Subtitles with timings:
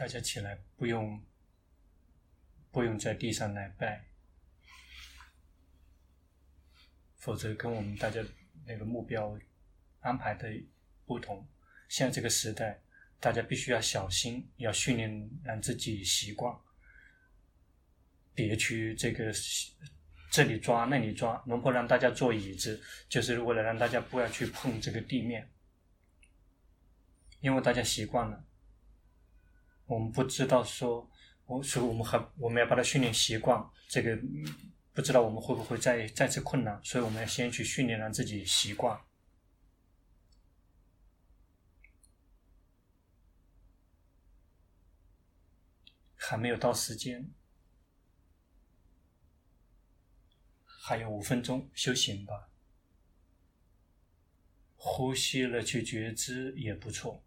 [0.00, 1.22] 大家起来，不用
[2.72, 4.02] 不用在地上来拜，
[7.18, 8.24] 否则跟我们大家
[8.64, 9.38] 那个目标
[10.00, 10.48] 安排的
[11.04, 11.46] 不同。
[11.90, 12.80] 现在这个时代，
[13.20, 16.58] 大家必须要小心，要训练让自己习惯，
[18.34, 19.30] 别去这个
[20.30, 21.42] 这里抓那里抓。
[21.44, 25.46] 龙婆让大家坐椅子，就是为了让大家不要去碰这个地面，
[27.40, 28.46] 因为大家习惯了。
[29.90, 31.10] 我们不知道说，
[31.46, 34.16] 我说我们还我们要把它训练习惯，这个
[34.92, 38.96] 不知道我们会不会再再次困难，所以我们要先去训练让自己习惯。
[46.14, 47.28] 还没有到时间，
[50.64, 52.48] 还有五分钟修行吧。
[54.76, 57.24] 呼吸了去觉知也不错。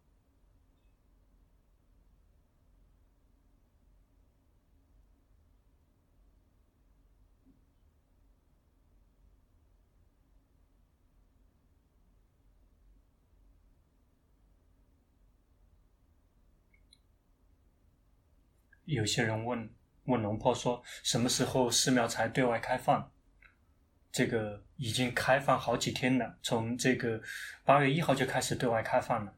[18.93, 19.69] 有些人问
[20.05, 23.09] 问龙婆说：“什么时候寺庙才对外开放？”
[24.11, 27.19] 这个已经开放好几天了，从这个
[27.65, 29.33] 八月一号就开始对外开放了。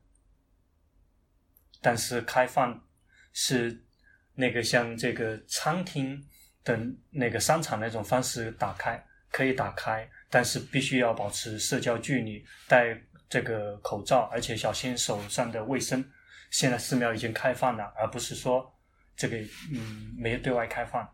[1.81, 2.85] 但是开放
[3.31, 3.85] 是
[4.33, 6.21] 那个像这个餐厅
[6.61, 16.03] 等那个商场那种方式打开，可以打开，但是必须要保持社交距离，戴这个口罩，而且小心手上的卫生。
[16.51, 18.74] 现在寺庙已经开放了，而不是说。
[19.15, 19.37] 这个
[19.71, 21.09] 嗯，没有对外开放。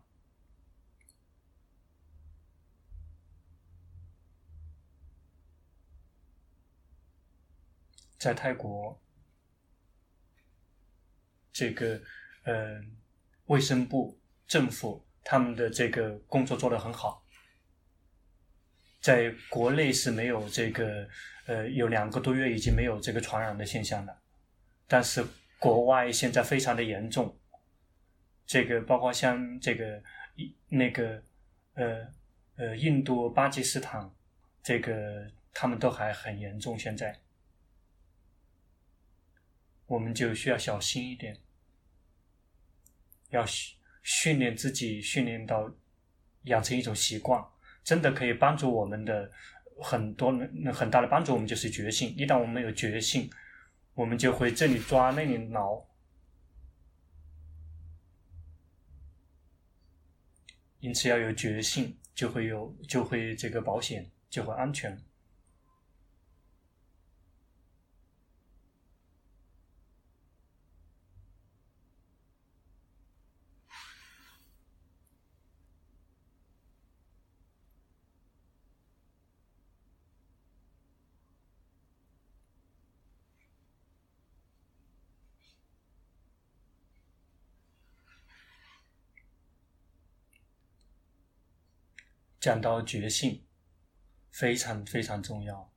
[8.18, 9.00] 在泰国，
[11.52, 12.00] 这个
[12.44, 12.80] 呃，
[13.46, 14.16] 卫生部、
[14.46, 17.26] 政府他们的这个工作做得很好。
[19.00, 21.08] 在国内是没有这个
[21.46, 24.22] 呃，有两个多月已经没有这个传染的现象了，
[24.86, 25.26] 但是
[25.58, 27.36] 国外现在非常的严重。
[28.52, 30.02] 这个包括像这个
[30.68, 31.22] 那个
[31.72, 32.06] 呃
[32.56, 34.10] 呃印度、巴基斯坦，
[34.62, 36.78] 这个他们都还很严重。
[36.78, 37.18] 现在
[39.86, 41.34] 我们就需要小心一点，
[43.30, 45.72] 要训训练自己，训练到
[46.42, 47.42] 养成一种习惯，
[47.82, 49.30] 真的可以帮助我们的
[49.80, 50.30] 很多
[50.74, 51.32] 很大的帮助。
[51.32, 53.30] 我们就是觉性，一旦我们有觉性，
[53.94, 55.88] 我们就会这里抓那里挠。
[60.82, 64.98] 因此要有决心，就会有就会这个保险，就会安全。
[92.42, 93.40] 讲到觉性，
[94.32, 95.72] 非常非常重要。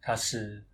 [0.00, 0.64] 它是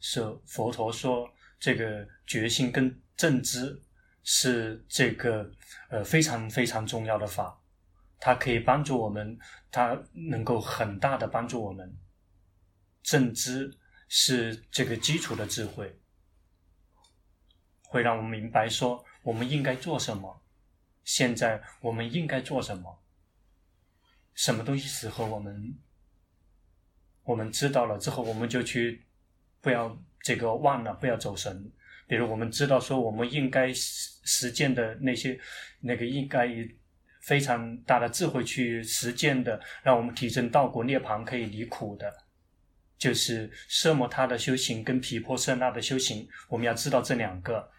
[0.00, 1.26] 是佛陀说，
[1.58, 3.82] 这个觉性跟正知
[4.22, 5.50] 是这个
[5.88, 7.58] 呃非常非常重要的法，
[8.18, 9.38] 它可以帮助我们，
[9.70, 11.96] 它能够很大的帮助我们。
[13.02, 13.74] 正知
[14.08, 15.98] 是这个基础的智慧，
[17.84, 20.42] 会让我们明白说我们应该做什么，
[21.02, 23.02] 现在我们应该做什么。
[24.40, 25.78] 什么东西适合我们？
[27.24, 29.04] 我们知道了之后，我们就去，
[29.60, 31.70] 不要这个忘了，不要走神。
[32.08, 35.38] 比如我们知道说，我们应该实实践的那些，
[35.80, 36.74] 那个应该以
[37.20, 42.10] 非常大的智慧去实践的，让我们提升道果涅槃可以离苦的，
[42.96, 46.26] 就是奢摩他的修行跟毗婆舍那的修行。
[46.48, 47.70] 我们要知道这两个，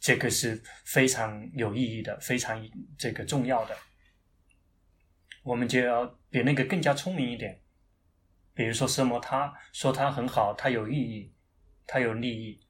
[0.00, 2.60] 这个是非常有意义的，非常
[2.98, 3.76] 这个重要的。
[5.42, 7.60] 我们就要比那个更加聪明一点，
[8.54, 11.32] 比如说奢摩他说它很好，它有意义，
[11.86, 12.60] 它有利益。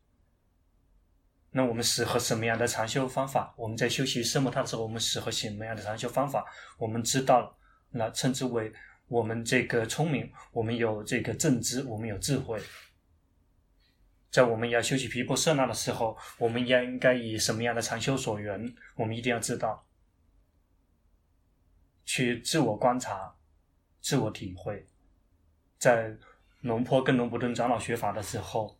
[1.51, 3.55] 那我们适合什么样的禅修方法？
[3.59, 6.47] 我们在修习奢摩他的时候，我们适合什么样的禅修方法？
[6.79, 7.55] 我们知道，
[7.91, 8.73] 那称之为
[9.07, 12.59] 我们这个聪明，我们有这个正知，我们有智慧。
[14.31, 18.75] 在我们要修习皮婆舍那的时候，我们应应该以什么样的禅修所缘？
[18.97, 19.87] 我们一定要知道。
[22.05, 23.35] 去自我观察、
[24.01, 24.87] 自我体会，
[25.79, 26.17] 在
[26.61, 28.79] 龙坡跟龙普顿长老学法的时候，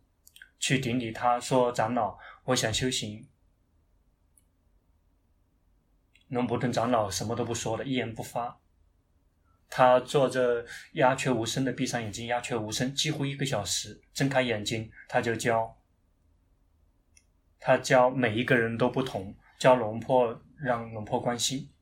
[0.59, 3.27] 去顶礼他说：“长老，我想修行。”
[6.29, 8.59] 龙普顿长老什么都不说的，一言不发。
[9.69, 14.01] 他坐着鸦雀无声的闭上眼睛，鸦雀无声，几乎一个小时。
[14.13, 15.75] 睁开眼睛，他就教，
[17.59, 21.72] 他教每一个人都不同，教龙婆，让龙婆关心。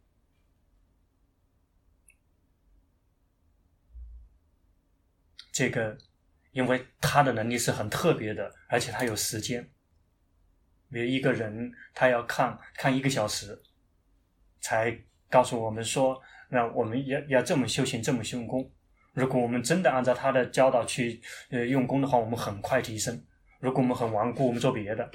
[5.52, 5.98] 这个，
[6.52, 9.70] 因为他的能力是很特别的，而且他有时间。
[10.90, 13.62] 比如一个人，他要看看一个小时，
[14.60, 14.98] 才
[15.30, 16.22] 告诉我们说。
[16.54, 18.70] 那我们要要这么修行，这么用功。
[19.14, 23.26] 如果我们真的按照他的教导去呃用功的话，我们很快提升。
[23.62, 25.10] 如果我们很顽固，我们做别的，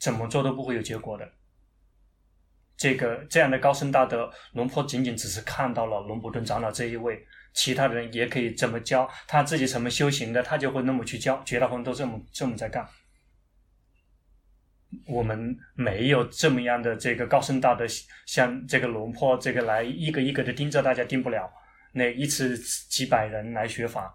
[0.00, 1.30] 怎么做都不会有结果的。
[2.76, 7.24] 这个这样的高僧大德，龙婆仅仅只是看到了龙伯顿长老这一位，
[7.58, 11.42] 其他人也可以这么教，他自己怎么修行的，他就会那么去教。
[11.44, 12.88] 绝大部分都这么这么在干。
[15.08, 17.84] 我们没有这么样的这个高僧大德，
[18.26, 21.52] 像这个龙婆这个来一个一个的盯着大家盯不了，
[21.92, 22.56] 那一次
[22.88, 24.14] 几百人来学法，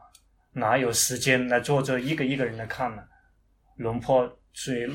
[0.53, 3.03] 哪有时间来坐着一个一个人来看呢？
[3.75, 4.87] 龙婆所以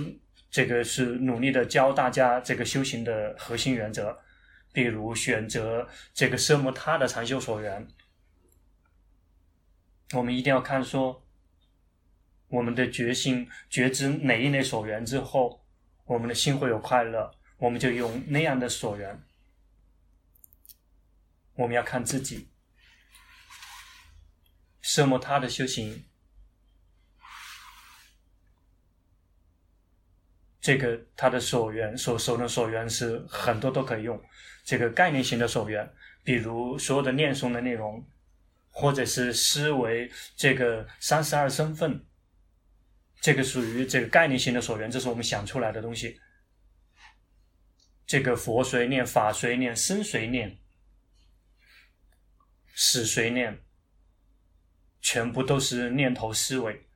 [0.51, 4.17] 这个是努力的教大家这个修行的核心原则，
[4.73, 7.87] 比如选择这个奢摩他的禅修所缘，
[10.15, 11.25] 我们一定要看说
[12.49, 15.65] 我们的决心觉知哪一类所缘之后。
[16.09, 19.23] 我们的心会有快乐，我们就用那样的所缘。
[21.53, 22.49] 我们要看自己，
[24.83, 26.03] 奢摩他的修行，
[30.63, 34.19] 这个他的所缘所受的所缘是很多都可以用。
[34.65, 35.93] 这个概念型的所缘，
[36.25, 38.03] 比如所有的念诵的内容，
[38.79, 42.07] 或者是思维这个三十二身份。
[43.21, 46.21] 这个属于这个概念性的所缘，这是我们想出来的东西。
[48.07, 50.61] 这个佛随念、法随念、僧随念、
[52.77, 53.61] 死随念，
[55.01, 56.89] 全部都是念头思维。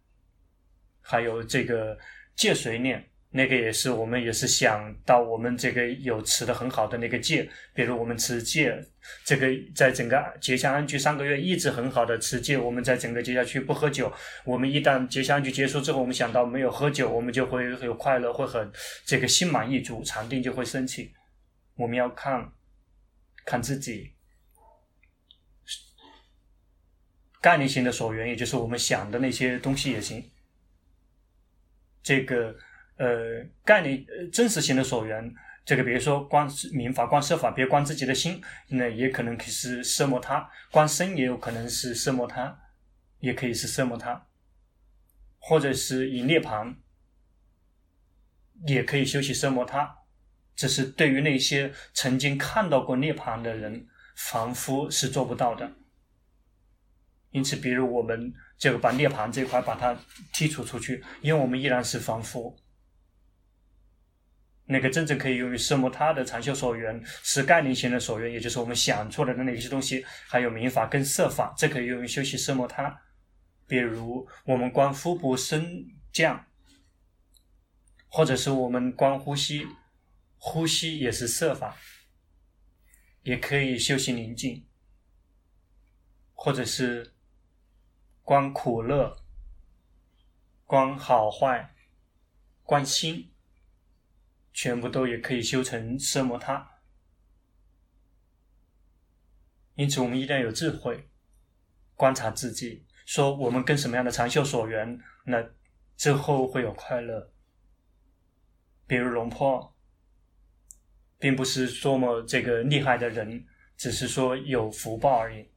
[1.01, 1.99] 还有这个
[2.37, 3.12] 戒随念。
[3.35, 8.79] 那个也是，我们也是想到我们这个有持的很好的那个戒，比如我们持戒，
[9.25, 14.13] 这个在整个结夏安居三个月一直很好的持戒，我们在整个结夏区不喝酒。
[14.45, 18.71] 我们一旦结夏安居结束之后，我们想到没有喝酒，我们就会有快乐，会很
[19.07, 21.15] 这个心满意足，禅定就会升起。
[21.75, 22.53] 我们要看
[23.47, 24.13] 看自己
[27.41, 30.23] 概念性的所缘，也就是我们想的那些东西也行。
[32.03, 32.55] 这个。
[32.97, 35.35] 呃，概念呃真实性的所缘，
[35.65, 42.57] 这个比如说观民法、观色法，比如观自己的心，那也可能可是色摩他；观身也有可能是色摩他，
[43.21, 44.27] 也可以是色摩他，
[45.39, 46.75] 或者是以涅槃，
[48.67, 49.99] 也可以修习色摩他。
[50.55, 55.73] 这是对于那些曾经看到过涅槃的人，凡夫是做不到的。
[57.31, 59.97] 因此，比如我们这个把涅槃这块把它
[60.35, 62.55] 剔除出去，因为我们依然是凡夫。
[64.73, 73.03] 那个真正可以用于色摩他的禅修所缘，是概念型的所缘，也就是我们想出来的那些东西，还有明法跟色法，这可以用于修习色摩他。
[73.67, 76.47] 比如我们观腹部升降，
[78.09, 79.67] 或者是我们观呼吸，
[80.39, 81.77] 呼吸也是色法，
[83.23, 84.67] 也可以修习宁静，
[86.33, 87.13] 或者是
[88.23, 89.17] 观苦乐，
[90.65, 91.75] 观好坏，
[92.63, 93.32] 观心。
[94.53, 96.71] 全部都也可以修成奢摩他，
[99.75, 101.09] 因此我们一定要有智慧，
[101.95, 105.43] 观察自己，说我们跟什么样的长袖所缘，那
[105.97, 107.33] 之后会有快乐。
[108.87, 109.75] 比如龙婆，
[111.19, 115.49] 并不是多么这个厉害的人，只是说有福报而已。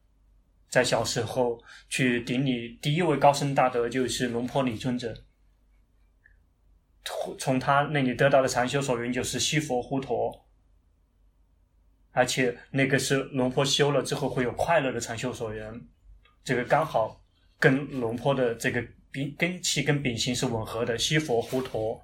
[0.70, 5.25] 在小时候去顶礼第一位高僧大德就是龙婆李尊者。
[7.38, 10.45] 从他那里得到的禅修所缘就是西佛护陀，
[12.12, 15.88] 而且那个是龙婆修了之后会有快乐的禅修所缘，
[16.43, 17.21] 这个刚好
[17.59, 20.97] 跟龙婆的这个根根气跟秉性是吻合的。
[20.97, 22.03] 西佛护陀，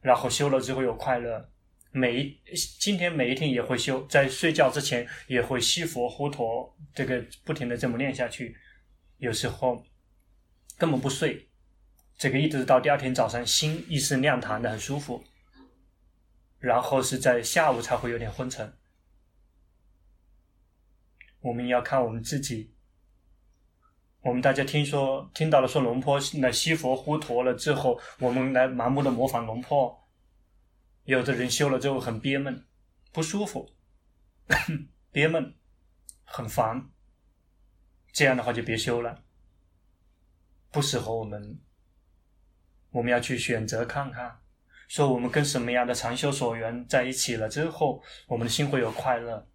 [0.00, 1.50] 然后修了之后有快乐，
[1.90, 2.40] 每一
[2.78, 8.56] 今天每一天也会修，在睡觉之前也会西佛护陀，这个不停的这么念下去，
[9.18, 9.84] 有时候
[10.78, 11.49] 根本不睡。
[12.20, 15.24] 这个一直到第二天早上，心意识亮堂的很舒服，
[16.58, 18.70] 然后是在下午才会有点昏沉。
[21.40, 22.74] 我们要看我们自己。
[24.20, 30.06] 我们大家听说听到了说龙婆那西佛护陀了之后，我们来盲目的模仿龙婆。
[31.04, 32.66] 有的人修了之后很憋闷，
[33.12, 33.70] 不舒服，
[35.10, 35.54] 憋闷，
[36.24, 36.90] 很烦，
[38.12, 39.24] 这样的话就别修了，
[40.70, 41.58] 不适合我们。
[42.90, 44.38] 我们要去选择看看，
[44.88, 49.46] 说我们跟什么样的长修所缘在一起了之后，我们的心会有快乐，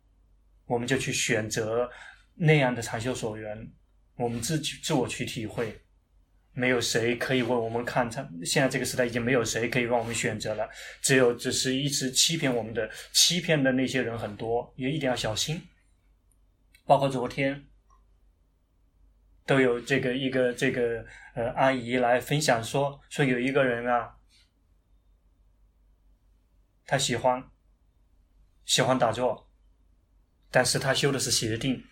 [0.66, 1.90] 我们就去选择
[2.36, 3.70] 那样的长修所缘，
[4.16, 5.82] 我们自己自我去体会。
[6.58, 10.66] 没有谁可以为我们看，他现在这个时代已经没有谁可以让我们选择了，
[11.02, 15.62] 只有只是一直欺骗我们的，欺骗的那些人很多，也一定要小心。
[16.86, 17.62] 包括昨天
[19.46, 24.18] 都有这个一个这个呃阿姨来分享说，说有一个人啊，
[26.86, 27.44] 他喜欢
[28.66, 29.50] 喜欢打坐，
[30.52, 31.84] 但是他修的是邪定，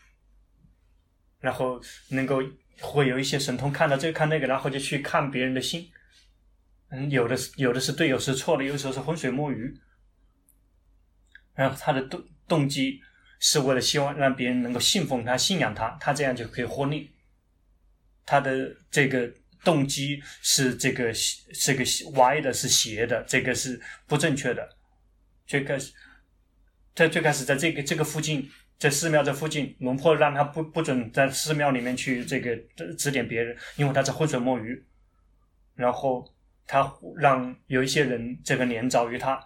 [1.39, 2.41] 然后能够。
[2.81, 5.89] 会有一些神通看到这个看那个，然后就去看别人的心，
[6.89, 9.79] 嗯，有的是有的是对，有时错的，有时候是浑水摸鱼，
[11.53, 12.99] 然后他的动动机
[13.39, 17.12] 是为了希望让别人能够信奉他、信仰他，他这样就可以获利。
[18.25, 19.31] 他的这个
[19.63, 21.83] 动机是这个是个
[22.17, 24.67] 歪的，是邪的，这个是不正确的。
[25.45, 25.91] 最开始，
[26.95, 28.49] 在最开始在这个这个附近。
[28.79, 32.53] 在寺庙这附近，龙婆让他不不准在寺庙里面去这个
[32.97, 34.83] 指点别人，因为他在浑水摸鱼。
[35.75, 36.27] 然后
[36.67, 39.41] 他让有一些人这个连遭于他，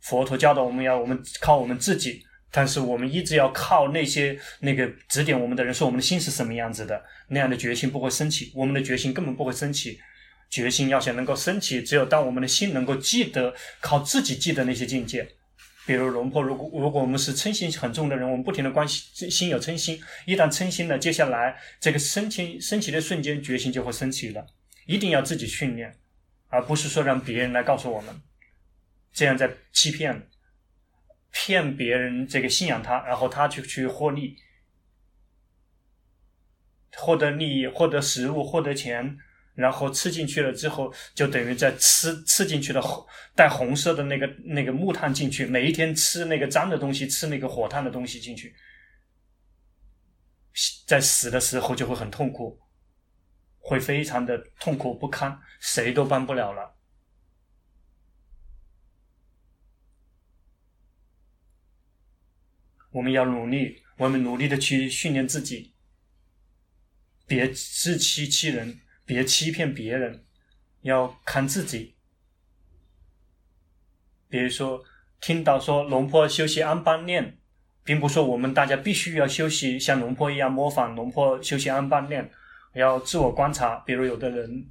[0.00, 9.98] 佛陀教导我们要我们靠我们自己，但是我们一直要靠那些那个指点我们的人，说我们的心是什么样子的，那样的决心不会升起，我们的决心根本不会升起。
[10.50, 15.26] 决心要想能够升起，只有当我们的心能够记得靠自己记得那些境界。
[15.86, 24.46] 比如龙婆，如果如果我们是嗔心很重的人，我们不停的关系心有嗔心，一旦嗔心了，接下来这个升起升起的瞬间，决心就会升起了。
[24.86, 25.96] 一定要自己训练，
[26.48, 28.14] 而不是说让别人来告诉我们，
[29.12, 30.28] 这样在欺骗，
[31.32, 34.36] 骗别人这个信仰他，然后他就去获利，
[36.96, 39.18] 获得利益，获得食物，获得钱。
[39.54, 48.54] 然后吃进去了之后，就等于在吃吃进去的红带红色的那个那个木炭进去，每一天吃那个脏的东西，吃那个火炭的东西进去，
[50.86, 52.58] 在死的时候就会很痛苦，
[53.58, 56.74] 会非常的痛苦不堪，谁都帮不了了。
[62.92, 65.74] 我们要努力，我们努力的去训练自己，
[67.26, 68.78] 别自欺欺人。
[69.04, 70.24] 别欺骗别人，
[70.82, 71.96] 要看自己。
[74.28, 74.82] 比如说，
[75.20, 77.36] 听到说龙婆修习安般念，
[77.82, 82.30] 并不说我们大家必须要修习像龙婆一样模仿龙婆修习安般念，
[82.74, 83.74] 要自我观察。
[83.80, 84.70] 比如有的人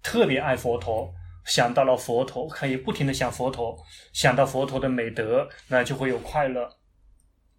[0.00, 1.12] 特别爱佛陀，
[1.44, 3.76] 想到了佛陀，可以不停的想佛陀，
[4.12, 6.78] 想到佛陀的美德，那就会有快乐。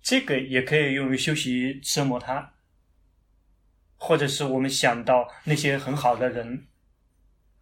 [0.02, 2.54] 这个也可以用于修习奢摩他。
[4.04, 6.66] 或者是我们想到那些很好的人，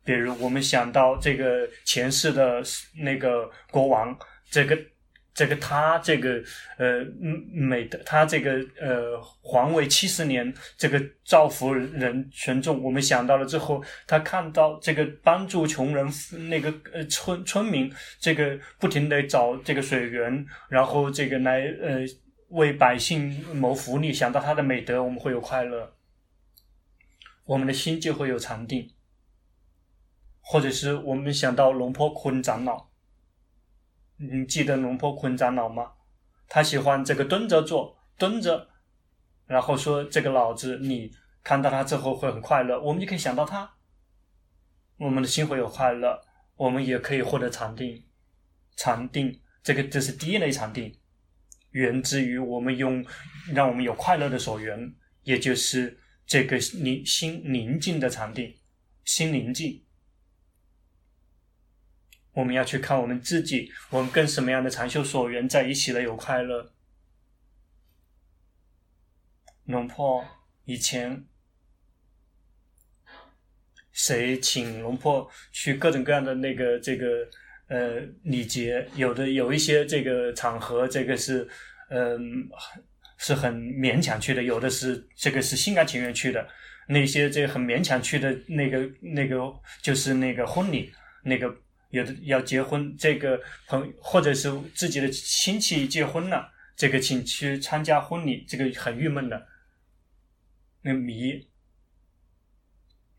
[0.06, 2.64] 比如我们想到这个前世的
[2.96, 4.18] 那个国王，
[4.50, 4.78] 这个
[5.34, 6.42] 这个他这个
[6.78, 7.06] 呃
[7.52, 16.06] 美的他这个呃皇位七十年，这个造福人群众，我们想到了之后，他看到这个帮助穷人
[16.50, 22.00] 那个呃村村民，这个不停的找这个水源，然后这个来呃
[22.50, 25.96] 为百姓谋福利，想到他的美德，我们会有快乐。
[27.46, 28.92] 我们的心就会有禅定，
[30.42, 32.89] 或者是我们想到龙坡坤长老，
[34.20, 35.94] 你记得龙坡坤长老吗？
[36.48, 38.68] 他喜欢这个蹲着坐，蹲着，
[39.48, 41.12] 然后说这个老子，你
[41.44, 43.72] 看到他之后会很快乐，我们就可以想到他，
[44.98, 46.22] 我们的心会有快乐，
[46.56, 48.04] 我们也可以获得禅定，
[48.76, 50.96] 禅定这个这是第一类禅定，
[51.72, 53.06] 源自于我们用
[53.54, 56.00] 让我们有快乐的所缘，也就是。
[56.30, 58.56] 这个宁心宁静的禅定，
[59.04, 59.84] 心宁静。
[62.40, 66.72] 我们要去看我们自己，我们跟什么样的长袖所缘在一起了有快乐。
[69.66, 70.26] 龙婆
[70.64, 71.26] 以前，
[73.92, 77.28] 谁请龙婆去各种各样的那个这个
[77.68, 81.46] 呃礼节，有的有一些这个场合，这个是
[81.90, 82.50] 嗯。
[83.22, 86.48] 是很勉强去的，有的是这个是心甘情愿去的，
[86.88, 90.90] 那些这很勉强去的那个那个就是那个婚礼，
[91.26, 91.54] 那个
[91.90, 99.48] 有的要结婚，这个朋或者是自己的亲戚结婚了，这个请去参加婚礼，这个很郁闷的，
[100.82, 101.48] 那迷，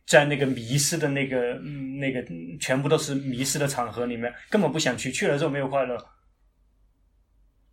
[0.06, 2.24] 在那个迷失的那个那个
[2.58, 5.96] 全部都是迷失的场合里面，根本不想去，去了之后没有快乐。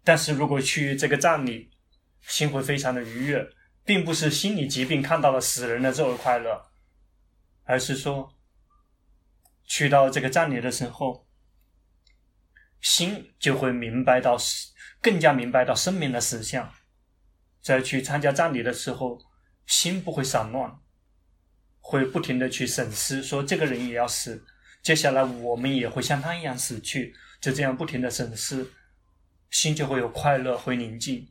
[0.03, 1.69] 但是如果去这个葬礼，
[2.21, 3.47] 心会非常的愉悦，
[3.85, 6.65] 并不是心理疾病看到了死人的这种快乐，
[7.63, 8.36] 而是说，
[9.67, 11.27] 去到这个葬礼的时候，
[12.81, 14.37] 心就会明白到，
[15.01, 16.73] 更加明白到生命的实相。
[17.61, 19.19] 在去参加葬礼的时候，
[19.65, 20.79] 心不会散乱，
[21.81, 24.45] 会不停的去审视，说这个人也要死，
[24.81, 28.71] 接下来我们也会像他一样死去，就这样不停的审视，
[29.49, 31.27] 心就会有快乐，会宁静。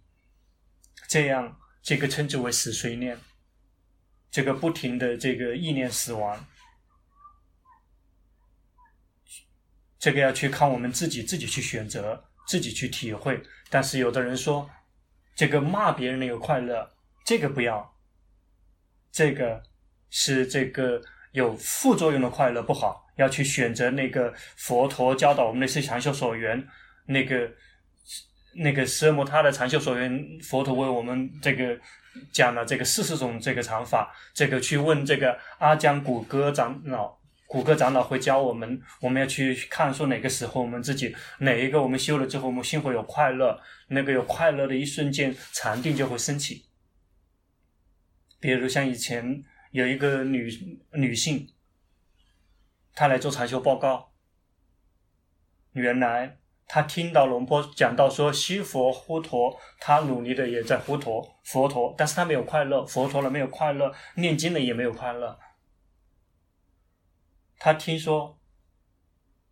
[1.09, 3.19] 这样，这个称之为死随念。
[4.31, 6.47] 这个不停的这个意念死亡，
[10.07, 13.43] 这个要去靠我们自己，自己去选择，自己去体会。
[13.69, 14.71] 但是有的人说，
[15.35, 16.89] 这个骂别人那个快乐，
[17.25, 17.93] 这个不要，
[19.11, 19.61] 这个
[20.11, 26.65] 是这个有副作用的快乐不好，要去选择那个佛陀教导我们的是长袖所缘
[27.07, 27.51] 那个。
[28.59, 31.79] 那个奢摩他的长袖所缘，佛陀为我们这个
[32.33, 37.15] 讲了这个四十种这个长法，这个去问这个阿姜古哥长老，
[37.47, 46.67] 古哥长老会教我们，我们要去看说哪个时候我们自己哪一个我们修了之后，我们心会有快乐，那个有快乐的一瞬间，禅定就会升起。
[48.41, 50.51] 比如像以前有一个女
[50.93, 51.49] 女性，
[52.95, 54.13] 她来做禅修报告，
[55.73, 56.39] 原来。
[56.69, 65.39] 他听到龙波讲到说，西佛呼陀，他努力的也在呼陀佛陀，但是他没有快乐，佛陀了没有快乐，念经了也没有快乐。
[67.59, 68.39] 他听说，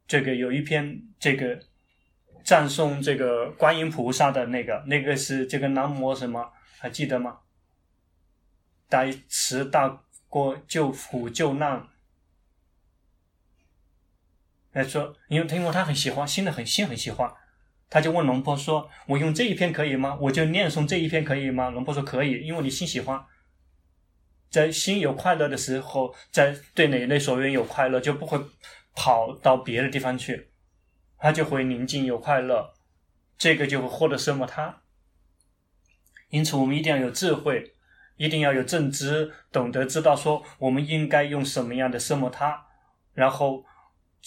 [0.07, 1.59] 这个有一篇这个
[2.45, 7.41] 赞颂这个观音菩萨的那个，那个是这个南无什么，还记得吗？
[8.89, 11.89] 大慈大过救苦救难。
[14.73, 17.33] 来说，因为因为他很喜欢，心的很心很喜欢，
[17.89, 20.19] 他就问龙婆说：“我用这一篇可以吗？
[20.21, 23.25] 我就念诵这一篇可以吗？”龙婆说：“可以，因为你心喜欢，
[24.55, 28.39] 在心有快乐的时候，在对哪一类所缘有快乐，就不会
[28.95, 30.51] 跑到别的地方去，
[31.19, 32.73] 他就会宁静有快乐，
[33.37, 34.83] 这个就会获得奢摩他。
[36.29, 37.73] 因此，我们一定要有智慧，
[38.17, 42.67] 一定要有正知，懂得知道说我们应该用什么样的奢摩他，
[43.13, 43.65] 然后。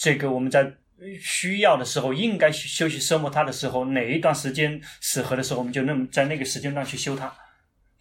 [0.00, 0.74] 这个我们在
[1.20, 7.36] 需要的时候，应该去修习奢摩他的时候，哪一段时间适合的时候，我们就那么在那个时间段去修它。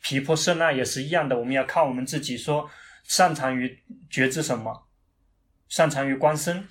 [0.02, 2.70] 皮婆舍那也是一样的，我们要靠我们自己说，
[3.04, 4.88] 擅长于觉知什么，
[5.68, 6.68] 擅长于观身，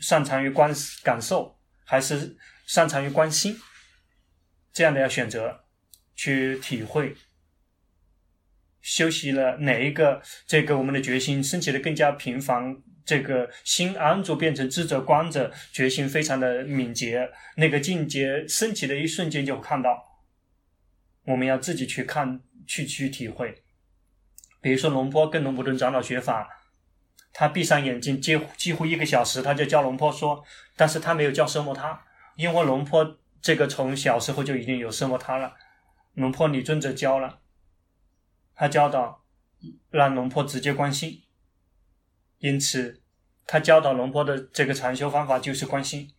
[0.00, 3.58] 擅长于观感受，还是擅长于观心，
[4.72, 5.64] 这样的要选择
[6.14, 7.14] 去体会。
[8.80, 12.82] 修习了哪一个，这个我们的决心升起的更加频繁。
[13.04, 20.09] 这个心安住变成智者观者，决心非常的敏捷，那个境界升起的一瞬间就看到。
[21.30, 23.62] 我们要自己去看，去去体会。
[24.60, 26.48] 比如说龙波跟龙伯顿长老学法，
[27.32, 30.44] 他闭上眼睛，几乎几乎一个小时，他就教龙波说，
[30.76, 32.04] 但是他没有教奢摩他，
[32.36, 35.56] 因为龙波这个从小时候就已经有奢摩他了，
[36.14, 37.40] 龙波李尊者教了，
[38.54, 39.24] 他教导
[39.90, 41.22] 让龙波直接观心。
[42.38, 43.02] 因此，
[43.46, 46.10] 他教导龙波的这个禅修方法就是观心，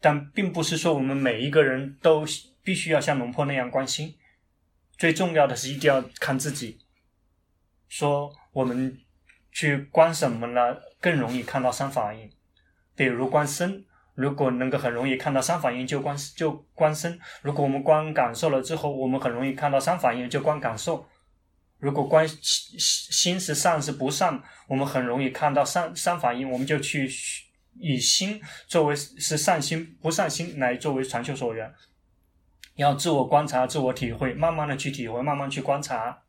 [0.00, 2.26] 但并不是说我们每一个人都
[2.62, 4.16] 必须要像龙婆那样观心。
[4.96, 6.78] 最重要的是一定要看自己，
[7.88, 8.98] 说我们
[9.50, 10.76] 去观什么呢？
[11.00, 12.30] 更容易看到三法印。
[12.94, 21.08] 比如观身，如果能够很容易看到三法印，就观就观身；如果我们观感受了之后，我们很容易看到三法印，就观感受。
[21.78, 27.10] 如果观心心是善是不善，我们很容易看到三三法印，我们就去
[27.80, 31.74] 以心作为是善心不善心来作为传修所缘，
[32.74, 36.22] 要自我观察、自我体会，慢慢的去体会，慢慢去观察。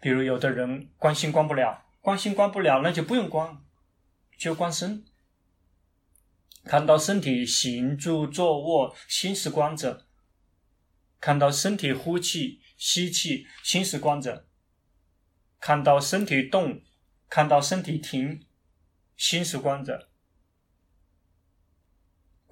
[0.00, 3.58] 比如有的人关心关不了，关心关不了，那就不用关，
[4.36, 5.04] 就观身，
[6.64, 10.06] 看到身体行住坐卧，心是观者，
[11.20, 12.60] 看到身体呼气。
[12.76, 14.46] 吸气，心是观者；
[15.60, 16.82] 看到身体动，
[17.30, 18.44] 看到身体停，
[19.16, 20.08] 心是观者。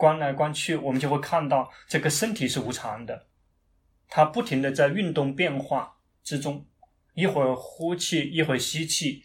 [0.02, 3.28] 观来观去，我们就会看到这个身体是无常的，
[4.08, 6.66] 它不停的在运动变化之中，
[7.14, 9.22] 一会儿呼气，一会儿吸气，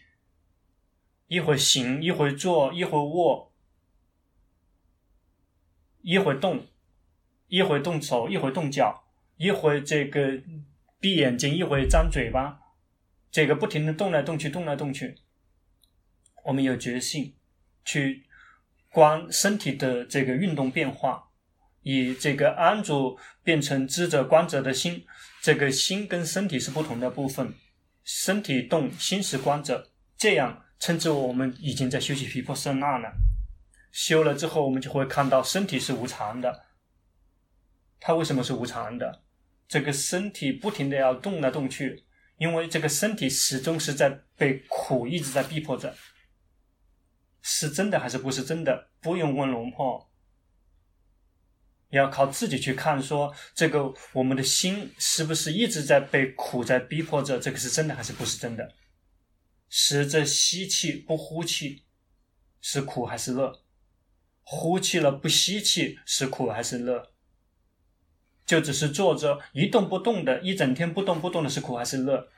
[1.26, 3.52] 一会儿行，一会儿坐，一会儿卧，
[6.02, 6.68] 一会儿动，
[7.48, 9.02] 一会儿动手，一会儿动脚，
[9.36, 10.40] 一会儿这个。
[11.00, 12.60] 闭眼睛，一会张嘴巴，
[13.30, 15.14] 这个不停的动来动去，动来动去。
[16.46, 17.36] 我们有决心
[17.84, 18.26] 去
[18.98, 21.22] 观身体的这个运动变化，
[21.82, 25.06] 以这个安住变成知者观者的心，
[25.40, 27.54] 这个心跟身体是不同的部分，
[28.02, 33.12] 身体动，心是观者，这样称之为我们已经在修习毗婆舍那了。
[33.92, 36.64] 修了之后，我们就会看到身体是无常的。
[38.00, 39.22] 它为什么是无常的？
[39.68, 42.02] 这个身体不停的要动来动去，
[42.36, 45.94] 因为这个身体始终是在被苦一直在逼迫着。
[47.42, 48.88] 是真的还是不是真的？
[49.00, 50.10] 不用问龙婆，
[51.90, 53.34] 要靠自己去看说。
[53.54, 57.38] 这个我们的心是不是一直在被苦在逼迫着？
[57.38, 58.74] 这个是真的还是不是真的？
[59.68, 61.84] 使这吸气不呼气，
[62.60, 63.62] 是苦还是乐？
[64.42, 67.12] 呼气了不吸气，是苦还是乐？
[68.46, 72.28] 就只是坐着一动不动的，一整天不动不动的是苦还是乐？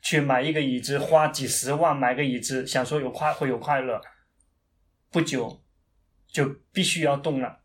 [0.00, 4.00] 去买一个椅子，花几十万买个椅子，想说有快会有快乐，
[5.10, 5.62] 不久
[6.26, 7.60] 就必须要动了。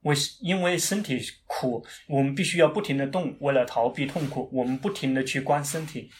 [0.00, 6.10] 为因为身体苦，我们必须要不停的动，为了逃避痛苦，我们不停的去观身体，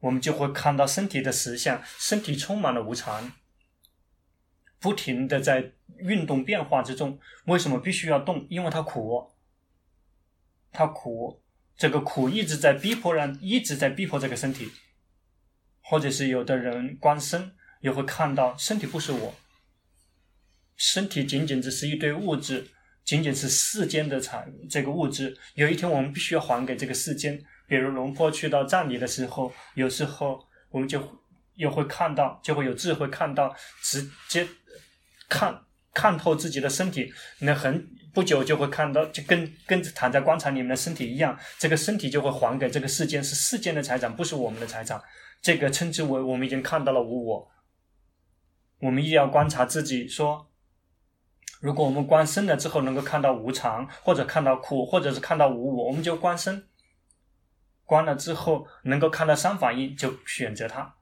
[0.00, 3.32] 我们就会看到身体的实相，身体充满了无常，
[4.80, 7.18] 不停的在运动变化之中。
[7.46, 8.46] 为什么必须要动？
[8.50, 9.30] 因为它苦。
[10.76, 11.40] 他苦，
[11.76, 14.70] 这个苦一直在逼迫人，一直在逼迫这个身体，
[15.80, 19.34] 或者是有的人观身，也会看到身体不是我，
[20.76, 22.68] 身体仅仅只是一堆物质，
[23.04, 25.36] 仅仅是世间的产这个物质。
[25.54, 27.44] 有一天我们必须要还给这个世间。
[27.66, 31.20] 比如龙婆去到葬礼的时候，有时候我们就
[31.54, 34.46] 又会看到，就会有智慧看到，直接
[35.28, 37.88] 看看透自己的身体，那很。
[38.14, 45.02] 不久就会看到，就跟跟躺在棺材里面的身体一样，这个身体就会还给这个世间，是世间的财产，不是我们的财产。
[45.42, 47.50] 这个称之为我们已经看到了无我。
[48.78, 50.48] 我们一定要观察自己，说，
[51.60, 56.68] 如果我们观身了之后能够看到无常，或者看到苦，或者是看到无我，我们就观身。
[57.84, 60.94] 观了之后能够看到三法印，就选择它。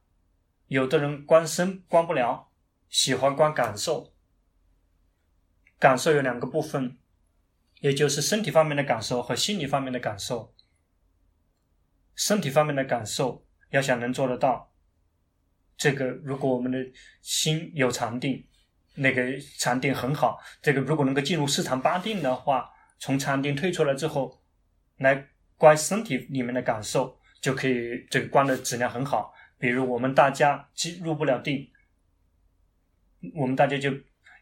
[0.68, 2.48] 有的人观身观不了，
[2.88, 4.12] 喜欢观感受。
[5.78, 6.96] 感受有两个部分。
[7.82, 10.54] 也就是身体方面的感受和心理方面的感受。
[12.14, 14.72] 身体方面的感受，要想能做得到，
[15.76, 16.78] 这个如果我们的
[17.22, 18.46] 心有禅定，
[18.94, 24.40] 那个禅定很好，这个如果能够进入四禅八定的话，从禅定退出来之后，
[24.98, 29.34] 来观身体里面的感受，就可以这个观的质量很好。
[29.58, 31.68] 比如我们大家进入不了定，
[33.34, 33.90] 我们大家就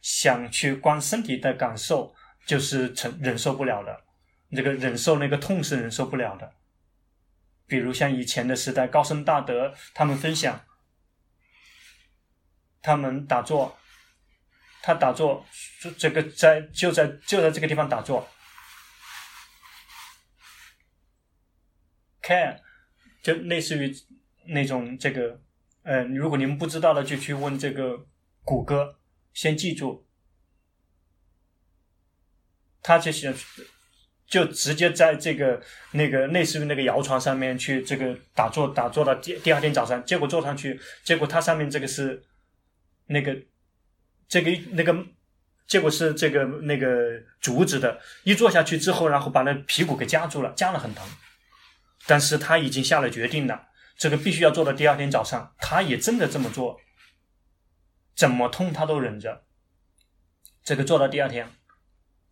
[0.03, 2.15] 想去观身体的感受。
[2.47, 4.05] 就是承忍受不了的，
[4.51, 6.53] 这个忍受那个痛是忍受不了的。
[7.67, 10.65] 比如像以前的时代，高僧大德他们分享，
[12.83, 13.79] 他们打坐，
[14.83, 15.47] 他打坐，
[15.97, 18.29] 这个在就在就在这个地方打坐
[22.23, 22.59] ，care
[23.23, 23.95] 就类似于
[24.47, 25.41] 那种这个，
[25.85, 28.05] 呃，如果你们不知道的，就去问这个
[28.43, 28.99] 谷歌，
[29.33, 30.10] 先记住。
[32.83, 33.35] 他就想，
[34.27, 35.61] 就直接在这个
[35.93, 42.23] 那个类似于那个摇床上面去这个打坐，打坐到第第二天早上，结果坐上去，结果他上面这个是
[43.07, 43.37] 那个
[44.29, 44.97] 这个那个
[45.67, 51.07] 结果是这个那个竹子的，一坐下去之后，然后把那屁股给夹住了，夹了很疼。
[52.07, 56.81] 但是他已经下了决定了，这个必须要做到第二天早上，他也真的这么做，
[58.17, 59.45] 怎么痛他都忍着，
[60.65, 61.51] 这个做到第二天。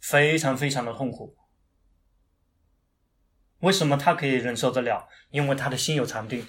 [0.01, 1.37] 非常非常的痛苦，
[3.59, 5.09] 为什么他可以忍受得了？
[5.31, 6.47] 因为他的心有禅定。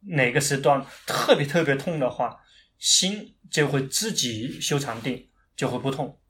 [0.00, 2.40] 哪个时段特别特别痛的话，
[2.78, 6.20] 心就会自己修禅定，就会不痛。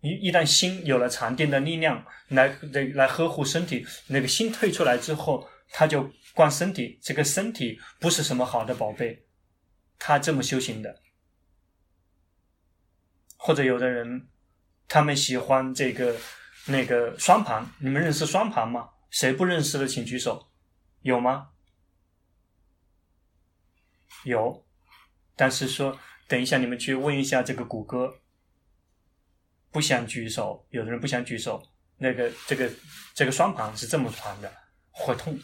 [0.00, 9.26] 一一旦心有了禅定的力量来来来呵护身体，那个心退出来之后，他就观身体，这个身体不是什么好的宝贝，
[9.98, 11.02] 他这么修行的。
[13.44, 14.28] 或者有的人，
[14.86, 16.16] 他们喜欢这个
[16.66, 18.90] 那个双盘，你们认识双盘吗？
[19.10, 20.48] 谁不认识的，请举手。
[21.00, 21.50] 有吗？
[24.22, 24.64] 有，
[25.34, 28.20] 但是说等一下你们去问一下这个谷歌。
[29.72, 31.60] 不想举手，有的人不想举手。
[31.96, 32.70] 那个这个
[33.12, 34.52] 这个双盘是这么盘的，
[34.92, 35.36] 会痛。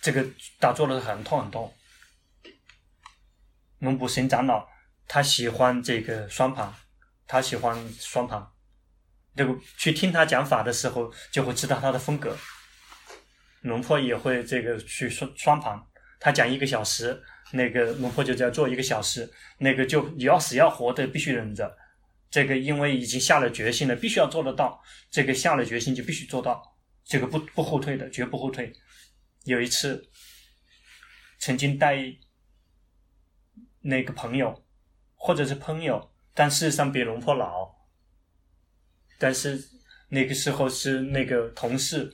[0.00, 0.26] 这个
[0.58, 1.74] 打坐的时候很痛很痛。
[3.80, 4.69] 龙普生长老。
[5.12, 6.72] 他喜欢这个双盘，
[7.26, 8.46] 他喜欢双盘，
[9.34, 12.36] 这个去听他讲法的时候，就会知道他的风格。
[13.62, 15.76] 龙婆也会这个去双双盘，
[16.20, 17.20] 他讲一个小时，
[17.50, 21.76] 那个龙婆就要做一个小时，那个就要死要活的必须忍着，
[22.30, 24.80] 这个因为已经下了决心了，必须要做得到。
[25.10, 26.62] 这个下了决心就必须做到，
[27.04, 28.72] 这个不不后退的，绝不后退。
[29.42, 30.08] 有一次，
[31.40, 31.98] 曾经带
[33.80, 34.64] 那个朋友，
[35.22, 37.70] 或者是朋友，但事实上比龙婆老，
[39.18, 39.62] 但是
[40.08, 42.10] 那个时候是那个同事，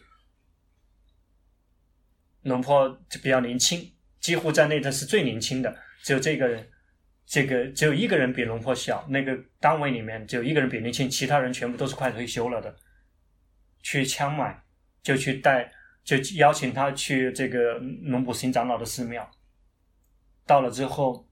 [2.43, 6.69] 龙婆就比较年轻，几乎在那头是最年轻的，只有这个人。
[7.29, 12.77] 这个只有一个人比龙婆小，那个单位里面只有一个人比年轻，其他人全部都是快退休了的。
[13.83, 14.63] 去枪买，
[15.03, 15.73] 就去带，
[16.05, 19.29] 就邀请他去这个龙普新长老的寺庙。
[20.47, 21.29] 到了之后，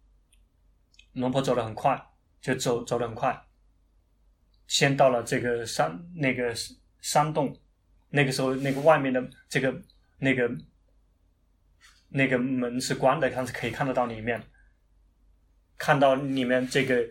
[1.15, 2.01] 龙婆走得很快，
[2.41, 3.41] 就走走得很快。
[4.67, 6.55] 先到了这个山那个
[7.01, 7.57] 山洞，
[8.11, 9.75] 那个时候那个外面的这个
[10.19, 10.51] 那个
[12.09, 14.43] 那个门是关的，但是可以看得到里面。
[15.77, 17.05] 看到里面这个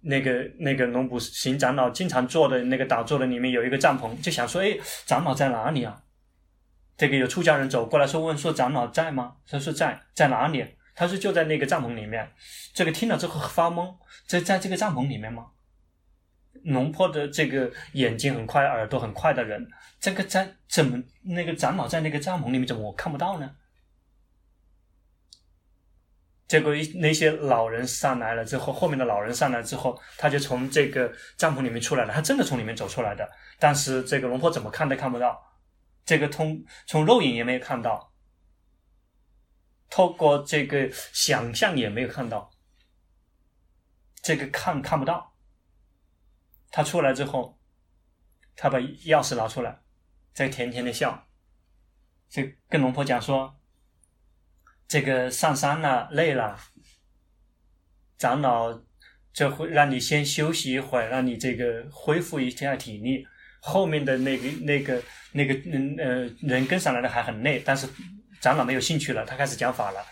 [0.00, 6.02] 那个那个龙普行长老经常坐的那个打坐的里面有一个帐篷，就想说：“哎，长老在哪里啊？”
[6.98, 10.66] 这个有出家人走过来说：“问说长老在吗？”他说：“在，在哪里？”
[10.98, 12.28] 他说：“就在那个帐篷里面。”
[12.74, 13.94] 这个听了之后发懵，
[14.26, 15.46] 在在这个帐篷里面吗？
[16.64, 19.64] 龙坡的这个眼睛很快，耳朵很快的人，
[20.00, 23.54] 这个在怎么那个长老在那个帐篷里面，怎么我看不到呢？
[26.48, 32.12] 结果那些老人上来了之后，后面的老人上来之后，他就从这个帐篷里面出来了。
[32.12, 33.30] 他真的从里面走出来的，
[33.60, 35.40] 但是这个龙婆怎么看都看不到，
[36.04, 38.07] 这个通从肉眼也没有看到，
[39.90, 42.50] 透过这个想象也没有看到，
[44.22, 45.34] 这个看看不到。
[46.70, 47.58] 他出来之后，
[48.54, 49.80] 他把钥匙拿出来，
[50.32, 51.26] 在甜甜的笑，
[52.28, 53.54] 就跟龙婆讲说。
[54.86, 56.58] 这个上山了，累了，
[58.16, 58.80] 长老
[59.34, 63.26] 就会让你先休息一会儿，让你这个恢复一下体力。
[63.60, 67.86] 后面的那个、那个、那个人呃人跟上来的还很累，但是
[68.40, 70.04] 长老没有兴趣了，他开始讲法了。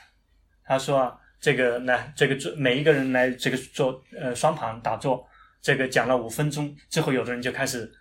[0.65, 5.29] 他说：“这个来，这个做每一个人来这个做呃双盘打坐，
[5.61, 7.93] 这个讲了五分钟之后，有的人就开始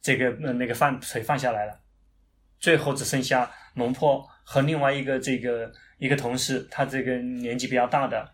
[0.00, 1.80] 这个呃那个放腿放下来了，
[2.58, 8.32] 最后只剩下龙坡和另外一个这个。”一个同事，他这个年纪比较大的，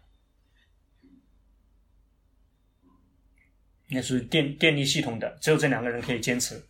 [3.89, 6.62] 那是电电力系统的，只有这两个人可以坚持。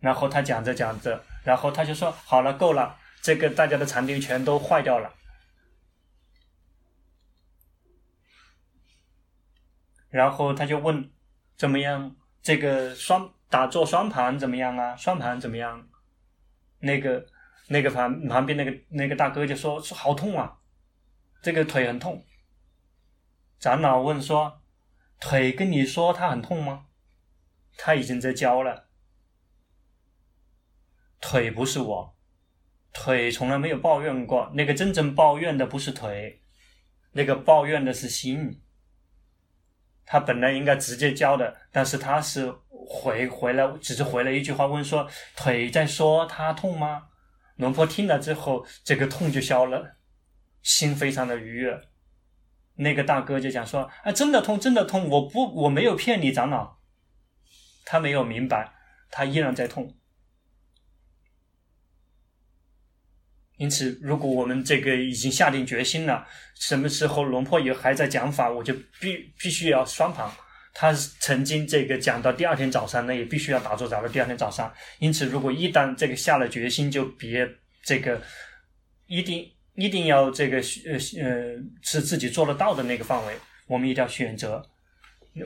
[0.00, 5.14] 然后他讲着讲着，然后他就说：“好了，够了，这个大家的禅定全都坏掉了。”
[10.10, 11.10] 然后他就问
[11.56, 12.16] ：“怎么样？
[12.42, 14.96] 这个双打坐双盘怎么样啊？
[14.96, 15.88] 双盘怎么样？”
[16.80, 17.26] 那个。
[17.68, 20.58] 那个旁旁边那个那个大哥就说说好痛啊，
[21.40, 22.22] 这个腿很痛。
[23.58, 24.60] 长老问说，
[25.20, 26.86] 腿跟你说他很痛吗？
[27.78, 28.88] 他已经在教了。
[31.22, 32.14] 腿不是我，
[32.92, 34.50] 腿从来没有抱怨过。
[34.52, 36.42] 那个真正抱怨的不是腿，
[37.12, 38.60] 那个抱怨的是心。
[40.04, 47.04] 他本来应该直接教的，但是他是回回来，只是回了一句话问说，腿在说他痛吗？
[47.56, 49.96] 龙婆听了之后，这个痛就消了，
[50.62, 51.80] 心非常的愉悦。
[52.74, 55.08] 那个大哥就讲说：“啊，真的痛，真的痛！
[55.08, 56.78] 我不，我没有骗你，长老。”
[57.84, 58.72] 他没有明白，
[59.10, 59.94] 他依然在痛。
[63.62, 70.34] 因此，如果我们这个已经下定决心了，什么时候龙坡也还在讲法，我就必必须要双旁。
[70.74, 74.74] 他曾经这个讲到第二天早上，那也必须要打坐，打到第二天早上。
[74.98, 77.48] 因此，如果一旦这个下了决心，就别
[77.84, 78.20] 这个
[79.06, 83.36] 一定一定要这个呃呃是自己做得到的那个范围，
[83.68, 84.60] 我们一定要选择。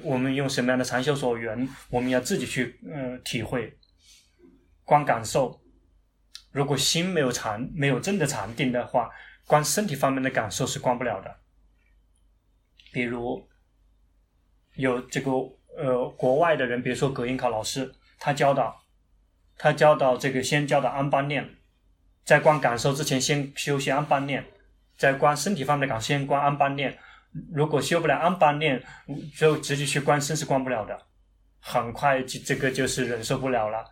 [0.03, 3.77] 我们用什么样的禅修所缘，我们要自己去呃体会，
[4.85, 5.61] 光感受。
[6.57, 9.11] 如果心没有禅，没有真的禅定的话，
[9.47, 11.37] 光身体方面的感受是观不了的。
[12.93, 13.47] 比如。
[14.77, 15.31] 有这个
[15.79, 18.79] 呃，国外的人，比如说葛印考老师，他教导，
[19.57, 21.49] 他教导这个先教导安般念，
[22.25, 24.45] 在观感受之前先修习安般念，
[24.99, 26.95] 在观身体方面的感受先观安般念。
[27.55, 28.85] 如果修不了安般念，
[29.35, 31.07] 就直接去观身是观不了的，
[31.59, 33.83] 很快就这个就是忍受不了了。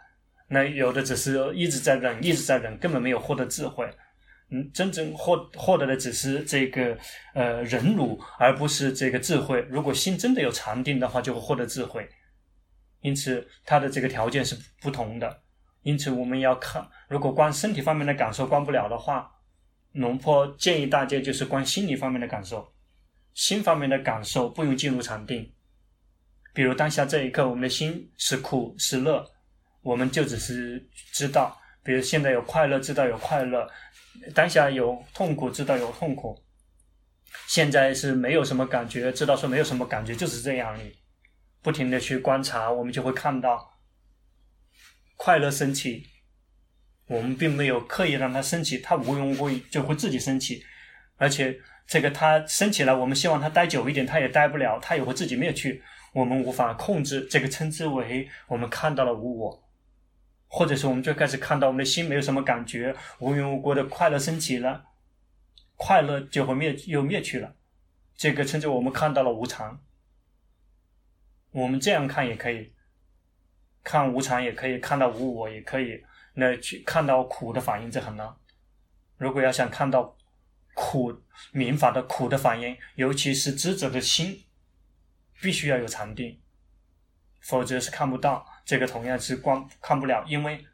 [0.55, 3.85] 那有的只是一直在忍，一直在忍，根本没有获得智慧。
[4.51, 6.97] 嗯，真正获获得的只是这个
[7.35, 9.61] 呃忍辱，而不是这个智慧。
[9.69, 12.09] 如果心真的有禅定的话，就会获得智慧。
[13.01, 15.43] 因此，它的这个条件是不同的。
[15.83, 19.31] 因此，我们要看，如果光身体方面的感受关不了的话，
[19.93, 22.73] 龙坡建议大家就是关心理方面的感受。
[23.35, 25.53] 心方面的感受不用进入禅定，
[26.53, 29.29] 比如当下这一刻，我们的心是苦是乐，
[29.85, 31.57] 我们就只是知道。
[31.85, 33.61] 比如现在有快乐，知道有快乐；
[34.35, 36.43] 当下有痛苦，知道有痛苦。
[37.47, 40.75] 现在是没有什么感觉，知道说没有什么感觉，就是这样。
[40.79, 40.97] 你
[41.63, 43.79] 不停的去观察，我们就会看到
[45.17, 46.07] 快乐升起。
[47.07, 50.65] 我们并没有刻意让它升起，它无缘无故就会自己升起。
[51.17, 51.55] 而且
[51.87, 55.83] 这个它升起来，我们希望它待久一点，它也待不了，它也会自己灭去。
[56.15, 59.63] 我们无法控制，这个称之为我们看到了无我。
[60.57, 64.85] 或者是我们就开始看到我们的心没有什么感觉，无缘无故的快乐升起了，
[65.75, 67.57] 快乐就会灭又灭去了，
[68.15, 69.83] 这个称之我们看到了无常。
[71.51, 72.73] 我们这样看也可以，
[73.83, 78.33] 看无常也可以，看到无我也可以，那去看到苦的反应这很难。
[79.17, 80.17] 如果要想看到
[80.75, 84.45] 苦民法的苦的反应，尤其是知者的心，
[85.43, 86.41] 必须要有禅定，
[87.41, 88.47] 否则是看不到。
[88.65, 90.65] 这个同样是光看不了，因为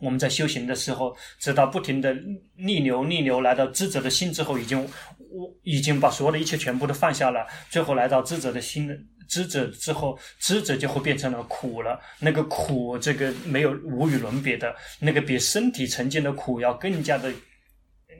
[0.00, 2.14] 我们在修行的时候，直到不停的
[2.56, 4.82] 逆流逆流来到智者的心之后，已经
[5.30, 8.88] 我已经把所有的一切全部都放下了，最后来到智者的心，
[9.28, 12.00] 知者之后，知者就会变成了苦了。
[12.18, 17.30] 那个苦，这个没有无与伦比的，那个比身体曾经的苦要更加的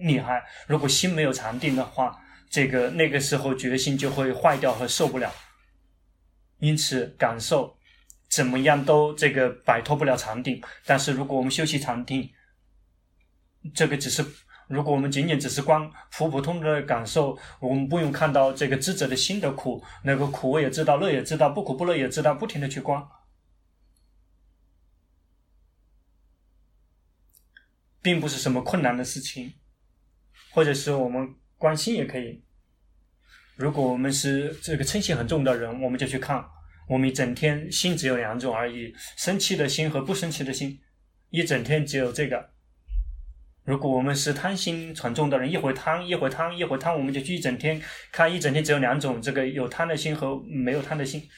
[0.02, 0.44] 厉害。
[0.66, 2.16] 如果心没有禅定的话，
[2.50, 5.33] 这个那个时候决心就会坏掉和受不了，
[6.59, 7.74] 因此感受。
[8.30, 12.32] 怎么样都这个摆脱不了禅定，但是如果我们修习禅定，
[13.74, 14.24] 这个只是
[14.68, 23.04] 如果我们仅仅只是光普普通通的感受，我们不用看到这个智者的心的苦，那个苦我也知道，乐也知道，不苦不乐也知道，不停的去观，
[28.00, 29.54] 并不是什么困难的事情，
[30.52, 32.44] 或者是我们观心也可以。
[33.56, 36.48] 如果我们是这个嗔心很重的人，我们就去看。
[36.90, 40.81] 我们一整天心只有两种而已，生气的心和不生气的心，
[41.31, 42.50] 一整天只有这个。
[43.62, 51.29] 如果我们是贪心很重的人，一会贪，一会贪，一会贪，我们就去一整天看，一整天只有两种，这个有贪的心和没有贪的心。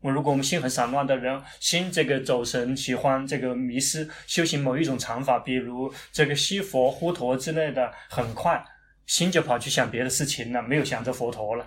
[0.00, 8.60] 我如果我们心很散乱的人，心这个走神，喜欢这个迷失，修行某一种禅法，比如这个西佛、呼陀之类的，很快
[9.06, 11.64] 心就跑去想别的事情了，没有想着佛陀了。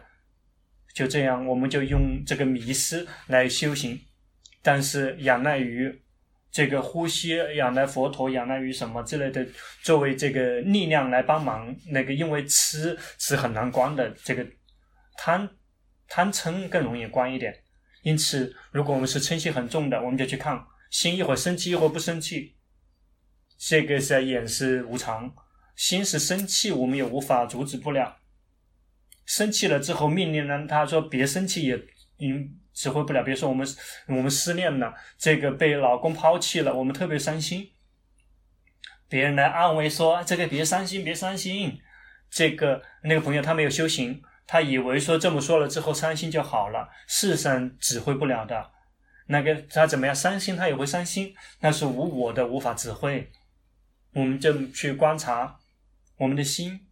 [0.94, 4.00] 就这样，我们就用这个迷失来修行，
[4.62, 6.02] 但是仰赖于
[6.52, 9.44] 这个呼吸，仰赖佛陀，仰赖于什么之类的，
[9.82, 11.76] 作为这个力量来帮忙。
[11.88, 14.46] 那个因为吃是很难关的，这个
[15.18, 15.50] 贪
[16.08, 17.64] 贪嗔更容易关一点。
[18.04, 22.56] 因此，如果我们是嗔心很重的，我们就去看心一会儿生气，一会儿不生气，
[23.58, 25.34] 这个是在掩饰无常。
[25.76, 28.16] 心是生气，我们也无法阻止不了。
[29.26, 31.76] 生气了之后，命令人他说别生气也，
[32.20, 33.24] 嗯，指挥不了。
[33.24, 33.68] 比如说我们
[34.08, 37.70] 我们失恋了，这个被老公抛弃了，我们特别伤心。
[39.08, 41.80] 别人来安慰说这个别伤心，别伤心。
[42.30, 46.90] 这个那个朋友他没有修行，他以为说这么说了之后伤心就好了。
[47.08, 48.72] 事实上指挥不了的。
[49.28, 53.32] 那个他怎么样伤心，他也会伤心，那是无我的，无法指挥。
[54.14, 55.58] 我们就去观察
[56.18, 56.88] 我们的心。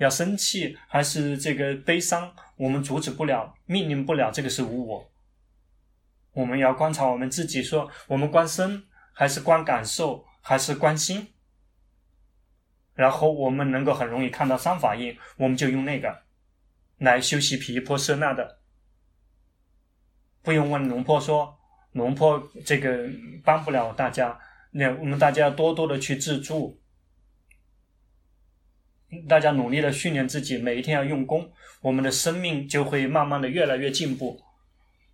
[0.00, 5.12] 要生气还是这个悲伤，我们阻止不了，命令不了，这个是无我。
[6.32, 8.82] 我们要观察我们自己说，我们观身
[9.12, 11.34] 还是观感受，还是观心，
[12.94, 16.22] 然后我们能够很容易看到三法印，我们就用那个
[16.96, 18.60] 来修习毗婆舍那的。
[20.40, 21.58] 不用问龙婆说，
[21.92, 23.06] 龙婆这个
[23.44, 26.80] 帮不了大家，那我们大家要多多的去自助。
[29.28, 34.40] 大家努力的训练自己，每一天要用功，我们的生命就会慢慢的越来越进步。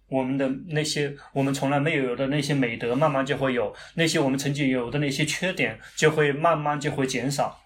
[0.09, 7.65] 我们的那些我们从来没有有的那些美德，慢慢就会有；那些我们曾经有的那些缺点，就会慢慢就会减少。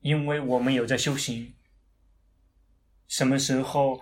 [0.00, 1.52] 因为我们有在修行。
[3.08, 4.00] 什么时候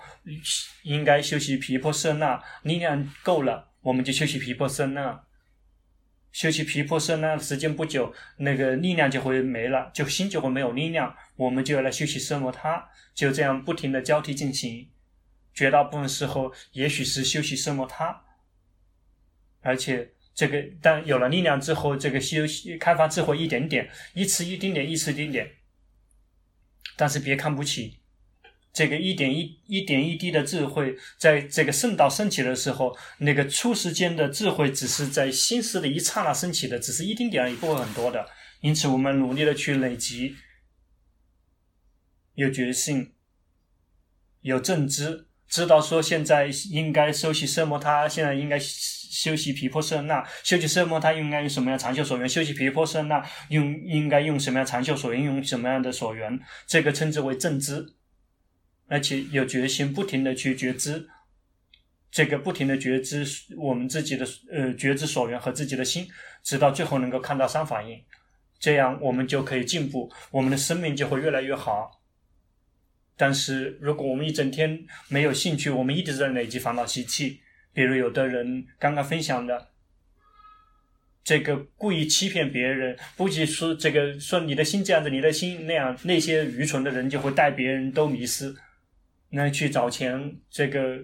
[0.83, 5.28] 应该修习毗婆舍那，力量够了，我们就修习毗婆舍那。
[6.31, 11.14] 修习毗婆舍呢时间不久，那个力量就会没了，就心就会没有力量。
[11.37, 14.89] 我们就要来修习奢摩他，就这样不停的交替进行。
[15.55, 18.22] 绝大部分时候，也许是修习奢摩他，
[19.61, 25.51] 而且这个但有了力量之后，这个修习开发智慧一点点，一次一丁点，一次一丁点。
[26.97, 27.98] 但是别看不起。
[28.73, 38.27] 这个一点一一点一滴的智慧，在这个圣道升起的时候，那个初时间的智慧只是在心识的一刹那升起的，只是一丁点而已，不会很多的。
[38.61, 40.35] 因此，我们努力的去累积，
[42.35, 43.12] 有决心，
[44.41, 52.29] 有正知，知道说现在应该修习奢摩他，现在应该修习皮婆舍那，修习奢摩他应该用什么样长袖所缘？
[52.29, 55.23] 修习皮婆舍那用应该用什么样长袖所缘？
[55.25, 56.39] 用什么样的所缘？
[56.66, 57.85] 这个称之为正知，
[58.89, 61.09] 而且有决心，不停的去觉知，
[62.11, 63.24] 这个不停的觉知
[63.57, 66.09] 我们自己的呃觉知所缘和自己的心，
[66.43, 68.03] 直到最后能够看到三法印，
[68.59, 72.01] 这样我们就可以进步，我们的生命就会越来越好。
[73.16, 77.41] 但是，如果我们一整天没有兴趣，我们一直在累积烦恼习气。
[77.72, 79.68] 比如，有的人刚刚分享的
[81.24, 88.55] 这个故意欺骗别人，不仅说这个说你的心这样子，你的心那样，那些愚蠢的人就会带别人都迷失，
[89.31, 90.99] 那去找钱这个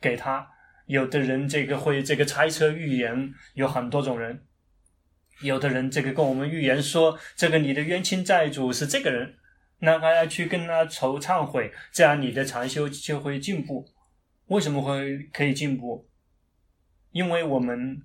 [0.00, 0.48] 给他。
[0.86, 4.44] 有的人这个会这个猜测预言，有很多种人。
[5.42, 9.36] 有的人这个跟我们预言说，这个你的冤亲债主是这个人。
[9.82, 13.88] 那还要去跟他求忏悔，这样你的禅修就会进步。
[14.48, 16.06] 为什么会可以进步？
[17.12, 18.02] 因为我们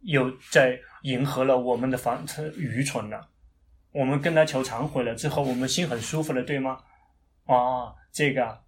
[0.00, 3.30] 有在迎合了我们的凡尘愚蠢了。
[3.92, 6.78] 我们跟他求忏悔了之后，我们心很舒服了，对吗？
[7.46, 8.63] 啊、这个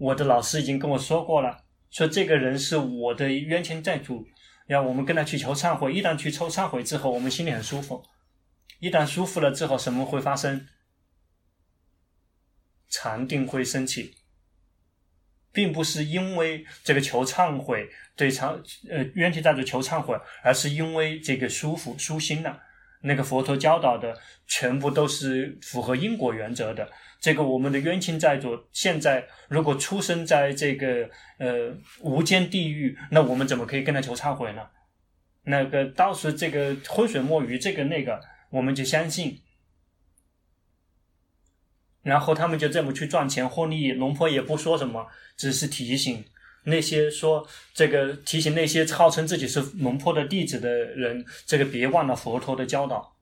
[0.00, 4.26] 我的老师已经跟我说过了，说这个人是我的冤亲债主，
[4.66, 5.92] 让我们跟他去求忏悔。
[5.92, 8.02] 一旦去求忏悔之后，我们心里很舒服。
[8.78, 10.66] 一旦舒服了之后，什么会发生？
[12.88, 14.14] 禅定会升起，
[15.52, 17.86] 并不是因为这个求忏悔
[18.16, 22.58] 对忏呃冤亲债主求忏悔，而是因为这个舒服舒心了。
[23.02, 26.90] 那个佛陀教导的全部都是符合因果原则的。
[27.20, 31.08] 这个我们的冤亲债主现在如果出生在这个
[31.38, 34.62] 呃无间地狱，那我们怎么可以跟他求忏悔呢？
[35.42, 39.40] 那个到时这个浑水摸鱼，这个那个，我们就相信。
[42.02, 45.06] 然后他们就这么去赚钱获利，龙婆也不说什么，
[45.36, 46.24] 只是提醒
[46.64, 53.14] 那些说这个提醒那些号称自己是龙婆的弟子的人，这个别忘了佛陀的教导。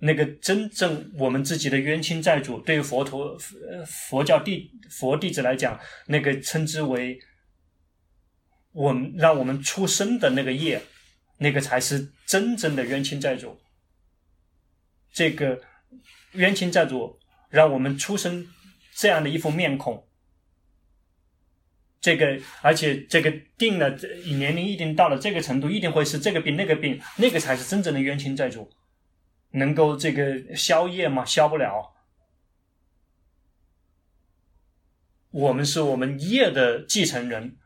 [0.00, 3.38] 那个真正我们自己的冤亲债主，对于佛陀
[3.86, 7.18] 佛教弟佛弟子来讲，那个称之为
[8.72, 10.82] 我们让我们出生的那个业，
[11.38, 13.60] 那个才是真正的冤亲债主。
[15.12, 15.60] 这个
[16.32, 17.18] 冤亲债主。
[17.50, 18.46] 让我们出生
[18.94, 20.06] 这样的一副面孔，
[22.00, 23.28] 这个而且这个
[23.58, 23.90] 定了，
[24.38, 28.70] 年龄一定到了这个程度，一定会是这个病那个病，那个才是真正的冤亲债主，
[29.52, 31.24] 能够这个消业吗？
[31.24, 31.94] 消不了。
[35.30, 37.56] 我们是我们业的继承人，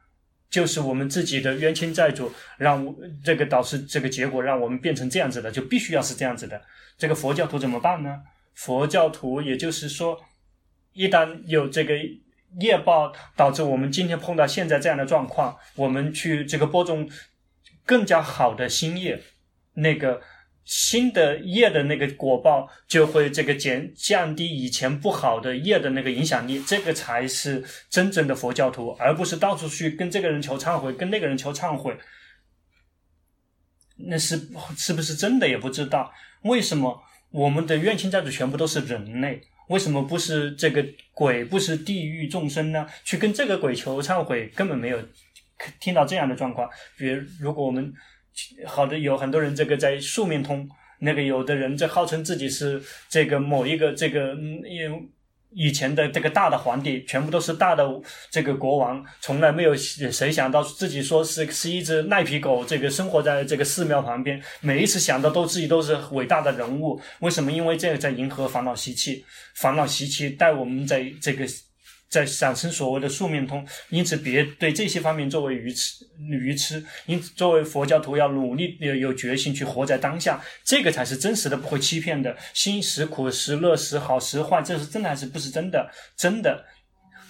[0.50, 6.62] 就是我们自己的冤亲债主，让这个导致这个结果，让我们变成这样子的，就必须要是这样子的。
[6.98, 8.22] 这个佛教徒怎么办呢？
[8.52, 10.22] 佛教徒，也就是说，
[10.92, 11.94] 一旦有这个
[12.60, 17.10] 业报导致我们今天碰到现在这样的状况，我们去这个播种
[17.86, 19.20] 更加好的新业，
[19.72, 20.20] 那个
[20.64, 31.96] 新的业的那个果报就会这个减降低以前不好的业的那个影响力，这个才是真正的佛教徒，而不是到处去跟这个人求忏悔，跟那个人求忏悔，
[33.96, 36.12] 那是是不是真的也不知道，
[36.42, 37.02] 为什么？
[37.30, 42.86] 我们的冤亲债主全部都是人类，为什么不是这个鬼，不是地狱众生呢？
[43.02, 45.02] 去跟这个鬼求忏悔，根本没有
[45.80, 46.70] 听到这样的状况。
[46.96, 47.92] 比如，如果我们
[48.66, 50.68] 好的有很多人，这个在宿命通，
[51.00, 55.10] 那个有的人这号称自己是这个某一个这个嗯，因
[55.56, 57.88] 以前的这个大的皇帝，全部都是大的
[58.30, 67.00] 这个国王，从来没有谁想到自己说是是一只赖皮狗，这个生活在这个寺庙旁边，每一次想到都自己都是伟大的人物。
[67.20, 67.52] 为什么？
[67.52, 69.24] 因为这个在迎合烦恼习气，
[69.54, 71.46] 烦恼习气带我们在这个。
[72.08, 76.84] 在产生所谓的宿命通，因此别对这些方面作为愚痴愚痴。
[77.06, 82.36] 因此，作为佛教徒要努力有有决心去活在当下，这个才是真实的，不会欺骗的。
[82.52, 85.90] 心时苦时乐时好时坏，这是真的还是不是真的？
[86.16, 86.64] 真的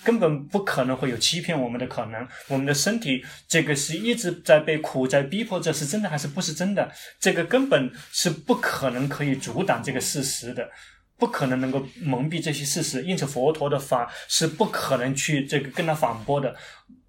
[0.04, 2.28] 根本不可能会有欺骗我们的可能。
[2.48, 6.92] 我们的身体这个是一直在被苦在逼迫，这是真的还是不是真的？
[7.18, 10.68] 这个根本是不可能可以阻挡这个事实的。
[11.16, 16.54] 不可能能够蒙蔽这些事实，因此佛陀的法是不可能去这个跟他反驳的。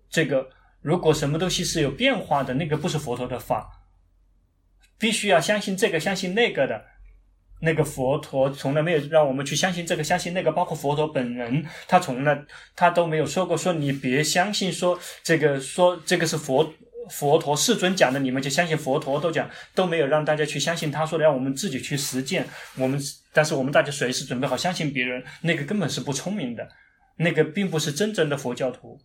[0.10, 0.50] 这个
[0.82, 3.68] 如果什么东西是有变化的，那个不是佛陀的法，
[4.98, 6.86] 必须要相信这个，相信那个的。
[7.62, 12.46] 那个佛陀从来没有让我们去相信这个，相信那个，包括佛陀本人，他从来
[12.76, 16.74] 他都没有说过说你别相信说这个说这个是佛。
[17.10, 22.48] 佛陀世尊讲的，你们就相信佛陀都讲，都没有让大家去相信他说的，让我们自己去实践。
[22.78, 23.00] 我们，
[23.34, 26.70] 但是我们大家随时准备好相信别人，那个根本是不聪明的，
[27.18, 29.00] 那个并不是真正的佛教徒。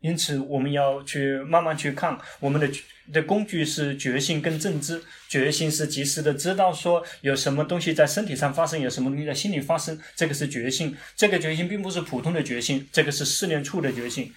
[0.00, 2.68] 因此，我们要去慢慢去看，我们的
[3.10, 5.02] 的工具是觉性跟正知。
[5.30, 10.94] 觉性是及时的知道说有什么东西在身体上发生，有什么东西在心里发生，这个是觉性。
[11.16, 14.30] 这个觉性并不是普通的觉性，这个是试炼处的觉性。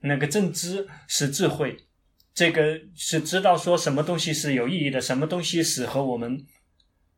[0.00, 1.86] 那个正知是智慧，
[2.34, 6.46] 这个是知道说什么东西是有意义的，什么东西是和我们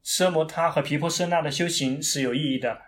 [0.04, 2.82] 奢摩他和毗婆舍那的修行是有意义的。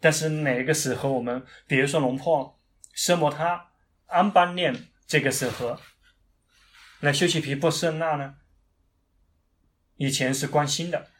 [0.00, 1.44] 但是哪个适合我们？
[1.66, 2.54] 比如说龙破。
[2.94, 3.72] 奢摩他、
[4.06, 5.78] 安般念，这个适合。
[7.00, 8.36] 那修习毗婆舍那呢？
[9.96, 11.10] 以前是观心的，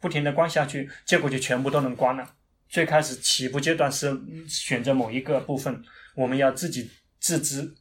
[0.00, 2.36] 不停的观下去，结果就全部都能观了。
[2.68, 4.16] 最开始起步阶段是
[4.48, 5.82] 选择某一个部分，
[6.14, 7.74] 我们要自己自知。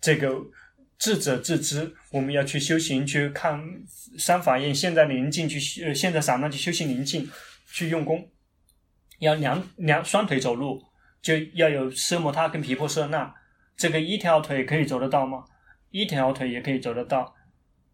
[0.00, 0.40] 这个
[0.98, 3.60] 智者自知，我们要去修行，去看
[4.18, 7.28] 三法印，现在宁静去，呃，现在散乱去修行宁静，
[7.72, 8.30] 去用功，
[9.18, 10.84] 要两两双腿走路。
[11.22, 13.34] 就要有奢摩他跟毗婆舍那，
[13.76, 15.44] 这个一条腿可以走得到吗？
[15.90, 17.34] 一条腿也可以走得到，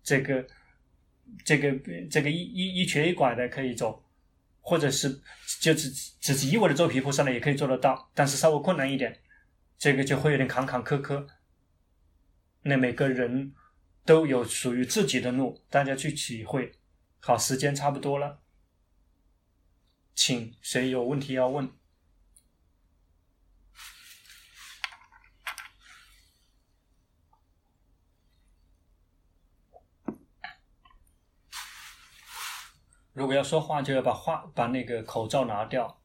[0.02, 0.46] 这个，
[1.42, 1.72] 这个
[2.10, 4.04] 这个一一一瘸一拐的可以走，
[4.62, 5.20] 或者是
[5.60, 9.20] 就只只是一味的做皮肤上来也可以做得到，但是稍微困难一点，
[9.76, 11.26] 这个就会有点坎坎坷坷。
[12.62, 13.52] 那每个人
[14.04, 16.72] 都有属于自己的路，大家去体会。
[17.18, 18.40] 好，时间差不多了，
[20.14, 21.68] 请谁有问题要问？
[33.12, 36.00] 如果要说话，就要把话把那个口罩拿掉。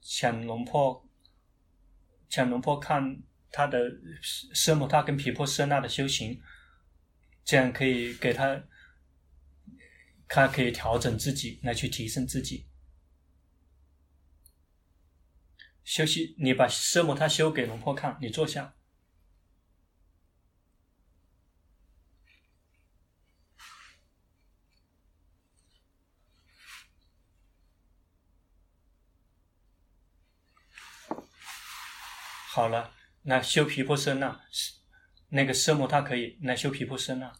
[0.00, 1.08] 请龙婆，
[2.28, 3.78] 请龙婆看他的
[4.22, 6.40] 奢摩他跟毗婆舍那的修行，
[7.44, 8.64] 这样可以给他，
[10.28, 12.66] 他可以调整自己来去提升自己。
[15.84, 18.74] 休息，你把奢摩他修给龙婆看，你坐下。
[32.64, 32.94] 好了，
[33.24, 34.40] 那修毗婆舍那，
[35.28, 37.30] 那个奢摩他可以来修毗婆舍那。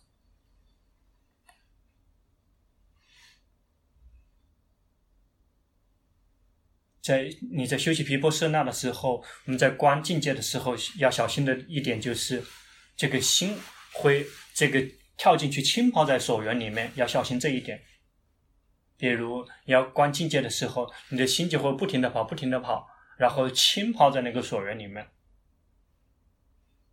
[7.00, 12.44] 在你在修习毗婆舍那的时候，我们在观境界的时候要小心的一点就是，
[12.94, 13.56] 这个心
[13.94, 17.82] 会这个跳进去浸泡在所缘里面，要小心这一点。
[18.98, 22.90] 比如要观境界的时候，你的心就会不停的跑，不停的跑。
[23.16, 25.06] 然后浸泡在那个所缘里面，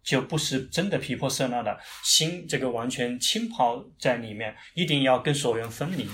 [0.03, 6.07] 就不是真的皮婆色那的心，这个完全浸泡在里面，一定要跟所缘分离，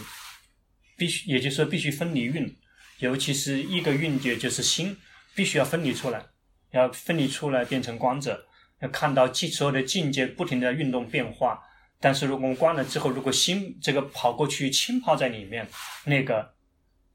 [0.95, 2.55] 必须，也就是说必须分离运，
[2.99, 4.97] 尤其是一个运界就是心，
[5.36, 6.26] 必须要分离出来，
[6.72, 8.47] 要分离出来变成光者，
[8.82, 11.62] 要看到所有的境界不停的运动变化，
[11.99, 15.68] 但是如果观了之后，如果心这个跑过去浸泡在里面，
[16.05, 16.53] 那个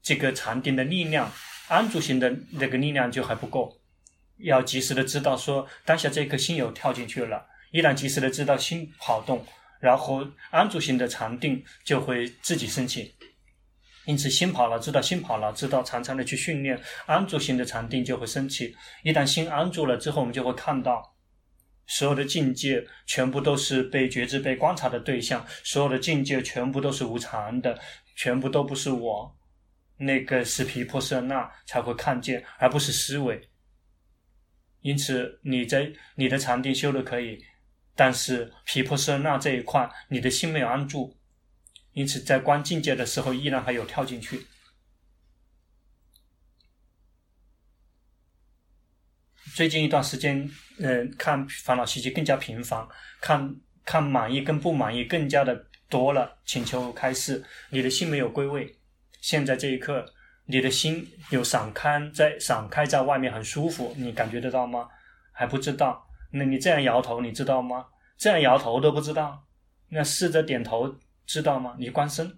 [0.01, 1.31] 这个禅定的力量。
[1.73, 3.75] 安住心的那个力量就还不够，
[4.37, 9.43] 要及时的知道说当下这颗心有跳进去了，一旦及时的知道心跑动，
[9.79, 13.15] 然后安住心的禅定就会自己升起。
[14.05, 18.75] 因此心跑了，知道心跑了，知道常常的去训练安住心的禅定就会升起。
[19.01, 21.15] 一旦心安住了之后，我们就会看到
[21.87, 27.79] 所有的境界全部都是被觉知、被观察的对象，所有的境界全部都是无常的，
[28.15, 29.35] 全部都不是我。
[29.97, 33.49] 那个是皮婆舍那才会看见，而不是思维。
[34.81, 37.41] 因此，你在你的禅定修的可以，
[37.95, 41.17] 但是皮婆舍那这一块，你的心没有安住，
[41.93, 44.45] 因此在观境界的时候，依然还有跳进去。
[49.55, 52.85] 最近一段时间，嗯、看烦恼习气更加频繁，
[53.21, 58.75] 看看满意跟不满意更加的多了，请求开示，你的心没有归位。
[59.23, 60.05] 现在这一刻，
[60.47, 64.89] 你的心有散开在散开在外面很舒服，你感觉得到吗？
[65.31, 66.05] 还不知道？
[66.31, 67.85] 那你这样摇头，你知道吗？
[68.17, 69.45] 这样摇头都不知道，
[69.87, 70.93] 那试着点头，
[71.25, 71.73] 知道吗？
[71.79, 72.37] 你观身，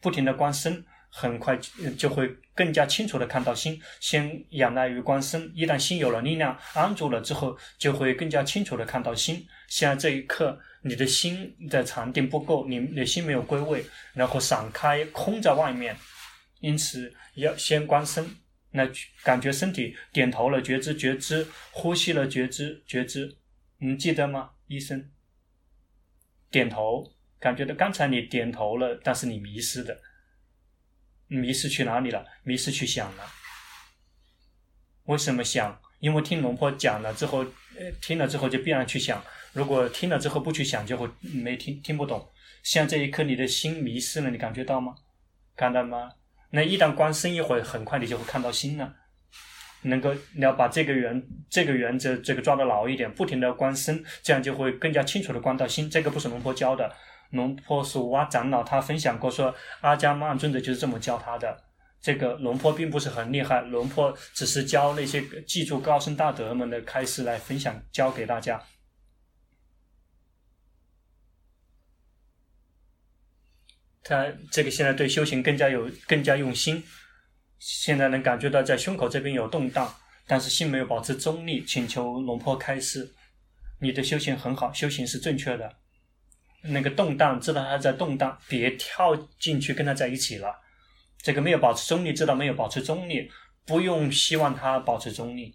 [0.00, 1.56] 不停的观身，很快
[1.96, 3.80] 就会更加清楚的看到心。
[4.00, 9.46] 先仰赖于观身，一旦心有了力量，安住了之后，就会更加清楚的看到心。
[9.68, 10.58] 现在这一刻。
[10.82, 15.96] 你的心的禅定不够，你的心没有归位，然后散开空在外面，
[16.60, 18.36] 因此要先观身，
[18.70, 18.88] 那
[19.24, 23.36] 感觉身体点头了，觉知觉知，呼吸了，觉知觉知，
[23.78, 24.50] 你记得吗？
[24.66, 25.10] 医生，
[26.50, 30.00] 点头，感觉到刚才你点头了，但是你迷失的，
[31.26, 32.24] 迷失去哪里了？
[32.44, 33.24] 迷失去想了。
[35.04, 35.80] 为什么想？
[36.00, 37.38] 因为听龙婆讲了之后，
[37.76, 39.24] 呃，听了之后就必然去想。
[39.58, 42.24] 如果听了之后不去想，就会没听听不懂。
[42.62, 44.94] 像这一刻，你的心迷失了，你感觉到吗？
[45.56, 46.12] 看到吗？
[46.50, 48.94] 那一旦关身一会，很快你就会看到心了。
[49.82, 55.90] 能够你要把这个原这个原则这个抓得牢一点，不停的观身，这样就会更加清楚的观到心。
[55.90, 56.92] 这个不是龙婆教的，
[57.30, 61.64] 龙婆是哇长老他分享过说，阿迦曼尊者就是这么教他的。
[62.00, 68.62] 这个龙婆并不是很厉害，龙婆只是教那些记住高僧大德们的开示来分享教给大家。
[74.08, 76.82] 他这个现在对修行更加有更加用心。
[77.58, 79.94] 现在能感觉到在胸口这边有动荡，
[80.26, 83.12] 但是心没有保持中立，请求龙婆开示。
[83.80, 85.76] 你的修行很好，修行是正确的。
[86.62, 90.58] 那个动荡，知道他在动荡，别跳进去跟他在一起了。
[91.20, 93.30] 这个没有保持中立，知道没有保持中立，
[93.66, 95.54] 不用希望他保持中立。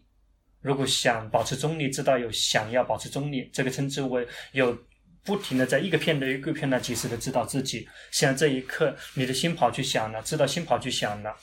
[0.62, 4.78] 如果想保持中立，知道有想要保持中立，这个称之为有
[5.24, 7.88] 不停的在一个片段一个片段及时的知道自己。
[8.12, 11.36] 像这一刻，你的心跑去想了，知道心跑去想了。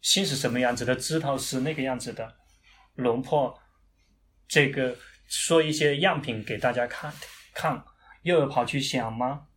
[0.00, 0.94] 心是什么样子的？
[0.96, 2.36] 知道是那个样子的。
[2.94, 3.58] 龙婆，
[4.46, 7.12] 这个说一些样品给大家看
[7.52, 7.84] 看，
[8.22, 9.48] 又要跑去想吗？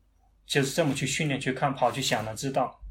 [0.46, 2.82] 就是这么去训练去看，跑去想了，知道。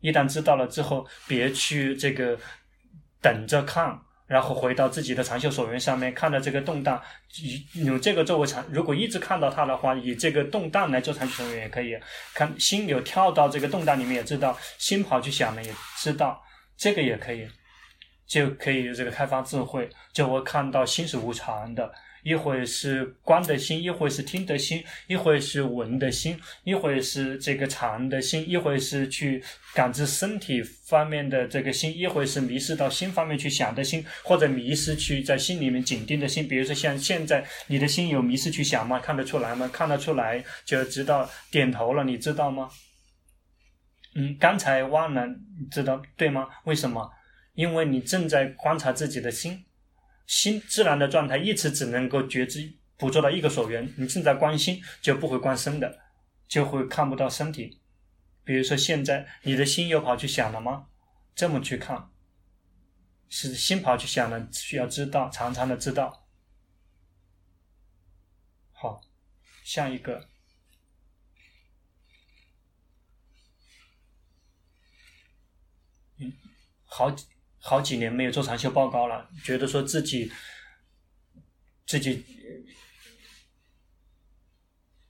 [0.00, 2.38] 一旦知道了之后，别去这个
[3.20, 4.00] 等着看。
[4.26, 7.00] 然后回到自己的长袖手缘上面，看到这个动荡，
[7.40, 8.64] 以用这个作为长。
[8.70, 11.96] 如果一直看到它的话，以这个动荡来做长袖手缘也可以。
[12.34, 16.42] 看心有跳到这个动荡里面，也知道心跑去想了，也知道
[16.76, 17.48] 这个也可以，
[18.26, 21.92] 就可以这个开发智慧，就会看到心是无常的。
[22.26, 29.40] 一会是观的心，一会是听的心，一会是闻的心，一会是这个尝的心，一会是去
[29.76, 36.48] 感知身体方面的这个心，一会是迷失到心方面去想的心，或者迷失去在心里面紧盯的心。
[36.48, 38.98] 比如说像现在你的心有迷失去想吗？
[38.98, 39.70] 看得出来吗？
[39.72, 42.68] 看得出来就知道点头了，你知道吗？
[44.16, 46.48] 嗯，刚才忘了，你知道对吗？
[46.64, 47.08] 为什么？
[47.54, 49.62] 因为你正在观察自己的心。
[50.26, 56.00] 心自然的状态一直只能够觉知捕捉到一个所缘，你正在观心就不会观身的，
[56.48, 57.80] 就会看不到身体。
[58.42, 60.88] 比如说现在你的心又跑去想了吗？
[61.34, 62.10] 这么去看，
[63.28, 66.26] 是心跑去想了，需要知道，常常的知道。
[68.72, 69.00] 好，
[69.62, 70.28] 下一个，
[76.18, 76.32] 嗯，
[76.84, 77.14] 好。
[77.68, 80.30] 好几年没有做长修报告了，觉得说自己
[81.84, 82.24] 自己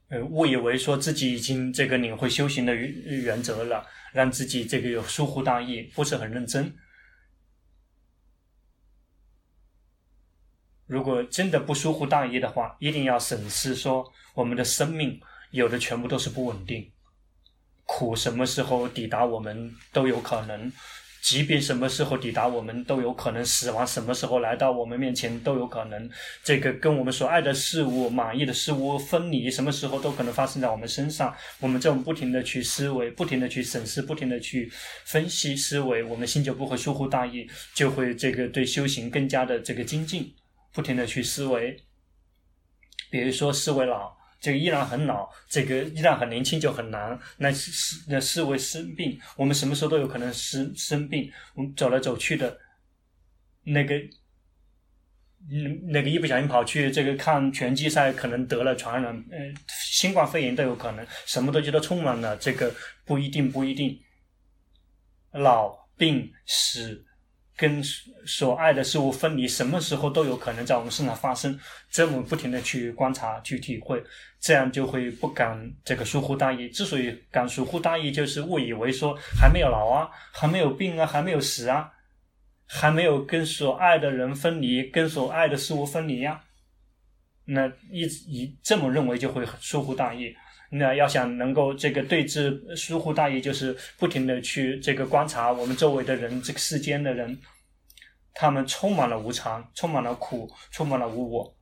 [0.08, 6.74] 呃误以为说自己已经这个领会修行的原原则了，让自己这个有疏忽大意，不是很认真。
[10.86, 16.90] 如果真的不疏忽大意的话，一定要审视说我们的生命有的全部都是不稳定，
[17.84, 20.72] 苦什么时候抵达我们都有可能。
[21.26, 26.08] 疾病什么时候抵达我们都有可能，死亡什么时候来到我们面前都有可能。
[26.44, 31.34] 这个跟我们所爱的事物、满意的事物分离，什么时候都可能发生在我们身上。
[31.58, 34.70] 我们这种不停的去思维、不停的去审视、不停的去
[35.04, 40.32] 分析思维，我们心就不会疏忽大意，就会这个对修行更加的这个精进。
[40.72, 41.76] 不停的去思维，
[43.10, 44.14] 比如说思维老。
[44.46, 47.18] 这个依然很老，这个依然很年轻就很难。
[47.36, 51.28] 那是那思维生病，我们什么时候都有可能生生病。
[51.56, 52.56] 我们走来走去的，
[53.64, 53.96] 那个，
[55.50, 59.38] 嗯，那个一不小心跑去这个看拳击赛，可能得了传染，呃，
[59.68, 61.04] 新冠肺炎都有可能。
[61.26, 62.72] 什么东西都充满了，这个
[63.04, 64.00] 不一定不一定。
[65.32, 67.04] 老病死。
[67.56, 67.82] 跟
[68.26, 71.58] 所爱的事物分离，什么时候都有可能在我们身上发生。
[71.90, 74.02] 这么不停的去观察、去体会，
[74.38, 76.68] 这样就会不敢这个疏忽大意。
[76.68, 81.90] 之所以敢疏忽大意，就是误以为说还没有老啊，还没有病啊，还没有死啊，
[82.66, 86.44] 还没有跟所爱的人分离，跟所爱的事物分离呀、啊。
[87.46, 90.34] 那一直以这么认为，就会疏忽大意。
[90.70, 97.40] 那要想能够这个对治疏忽大意，就是不停的去这个观察我们周围的人，这个世间的人，
[98.34, 101.56] 他们充满了无常，充满了苦，充满了无我，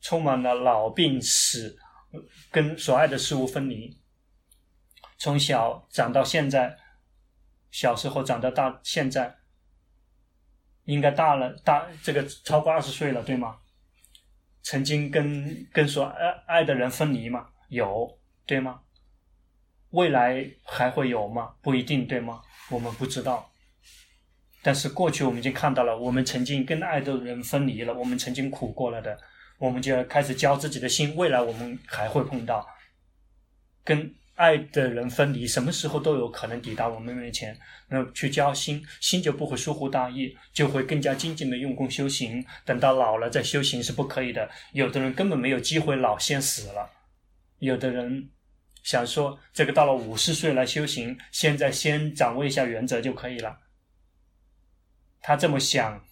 [0.00, 1.78] 充满了老病死，
[2.50, 3.98] 跟所爱的事物分离。
[5.18, 6.76] 从小长到现在，
[7.70, 9.36] 小时候长到大，现在
[10.84, 13.56] 应该大了，大这个超过二十岁了，对吗？
[14.62, 17.48] 曾经跟跟所爱爱的人分离嘛？
[17.68, 18.80] 有，对吗？
[19.90, 21.54] 未来还会有吗？
[21.62, 22.42] 不一定，对吗？
[22.70, 23.50] 我们不知道。
[24.62, 29.16] 但是过去我们已经看到了，我们曾经跟爱的人分离了，我们曾经苦过了的，
[29.58, 32.66] 我们就要开始教自己的心，未来我们还会碰到
[33.84, 37.56] 跟爱的人分离，什么时候都有可能抵达我们面前。
[37.88, 42.44] 那去教心，心就不会疏忽大意，就会更加精进的用功修行。
[42.64, 46.90] 等到老了再修行是不可以的，有的人根本没有机会老，先死了。
[47.58, 48.30] 有的人
[48.82, 53.58] 想说，这个到了五十岁来修行，现在先掌握一下原则就可以了。
[55.20, 56.04] 他这么想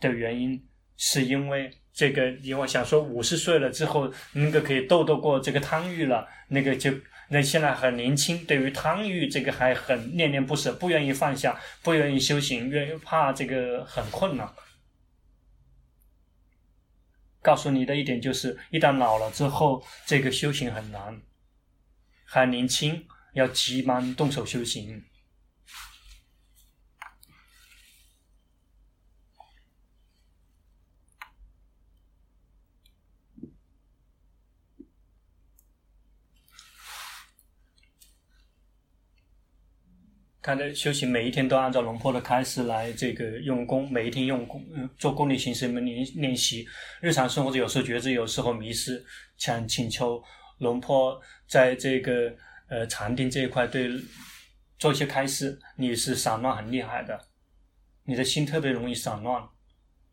[0.00, 0.62] 的原因，
[0.96, 6.92] 是因为这个，因为想说五十岁了之后，那个可以斗得过这个汤浴了，那个就
[7.30, 14.46] 那现在很年轻，对于汤浴这个还很恋恋不舍，不愿意放下，不愿意修行，愿意怕这个很困难。
[17.40, 21.20] 告诉你的一点就是，一旦老了之后，这个修行很难，
[22.24, 25.02] 还年轻，要急忙动手修行。
[40.48, 46.66] 他的修行每一天都按照龙婆的开示来这个用功，每一天用功，嗯，做功利心什么练练习。
[47.02, 49.04] 日常生活中有时候觉知，有时候迷失，
[49.36, 50.22] 想请求
[50.60, 52.34] 龙婆在这个
[52.70, 53.90] 呃禅定这一块对
[54.78, 55.60] 做一些开示。
[55.76, 57.20] 你是散乱很厉害的，
[58.04, 59.46] 你的心特别容易散乱，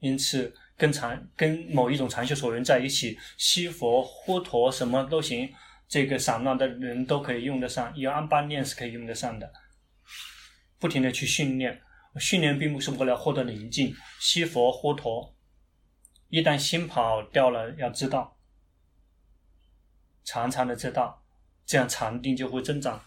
[0.01, 5.49] 因此跟禅跟某一种禅修所人在一起，吸佛呼陀什么都行，
[5.87, 9.49] 这个散乱的人都可以用得上，有安般念是可以用得上的。
[10.79, 11.81] 不停的去训练，
[12.19, 13.95] 训练并不是为了获得宁静。
[14.19, 15.35] 吸佛呼陀，
[16.29, 18.37] 一旦心跑掉了，要知道，
[20.23, 21.23] 常常的知道，
[21.65, 23.03] 这样禅定就会增长。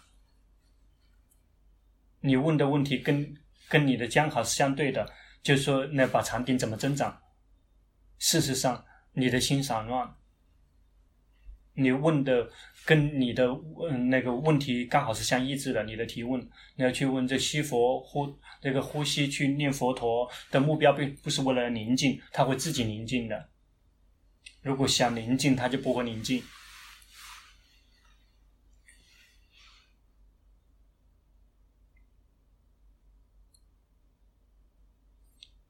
[2.21, 3.35] 你问的问题跟
[3.69, 5.09] 跟你的讲好是相对的，
[5.41, 7.21] 就是说，那把禅定怎么增长？
[8.17, 10.15] 事实上，你的心散乱。
[11.79, 12.49] 你问的
[12.85, 13.47] 跟你的
[13.89, 16.41] 嗯那个问题刚好是相一致的，你的提问，
[16.75, 23.49] 你要去问这吸佛呼这个呼吸去念佛陀的目标并不是为了宁静，他会自己宁静的。
[24.61, 26.43] 如果想宁静，他就不会宁静。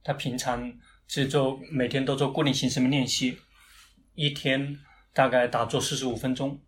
[0.03, 0.74] 他平常
[1.07, 3.38] 是做每天都做固定形式的练习，
[4.16, 4.80] 一天。
[5.14, 6.62] 大概打坐四十五分钟，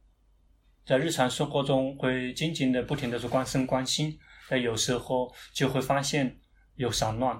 [0.85, 4.19] 在日常生活中会静静的、不停的做观身观心。
[4.49, 6.39] 但有时候就会发现
[6.75, 7.39] 有散乱，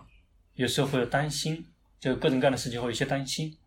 [0.53, 1.65] 有时候会有担心，
[1.99, 3.57] 就各种各样的事情会有些担心。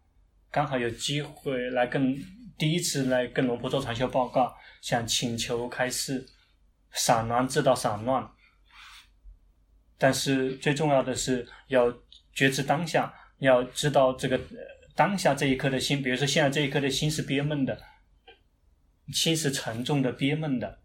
[0.50, 2.16] 刚好有机会来跟
[2.56, 6.24] 第一次来跟龙婆做传修报告，想请求开示，
[6.92, 8.30] 散乱知道散乱，
[9.98, 11.92] 但是最重要的是要
[12.32, 14.40] 觉知当下，要知道这个。
[14.94, 17.80] 当下这一刻的心，比如说现在这一刻的心是憋闷的，
[19.12, 20.78] 心是沉重的、憋闷的，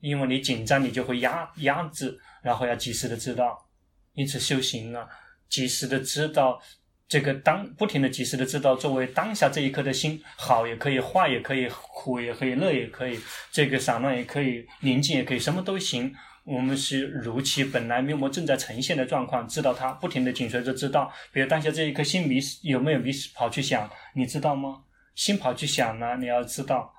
[0.00, 3.68] 因为你紧张，你就会压压制，然后要及时的知道，
[4.12, 5.08] 因此修行啊，
[5.48, 6.62] 及时的知道
[7.08, 13.18] 这个当不停的及时的知道，作为当下这一刻的心，好也可以，坏也可以，苦也可以，乐也可以，
[13.50, 16.14] 这个散乱也可以，宁静也可以，什么都行。
[16.44, 21.12] 我们是如其本来面目正在呈现的状况，知道它，不停的紧随着知道。
[21.32, 23.88] 比如当下这一颗心迷失，有没有迷失跑去想？
[24.14, 24.84] 你知道吗？
[25.14, 26.16] 心跑去想呢？
[26.16, 26.92] 你要知道，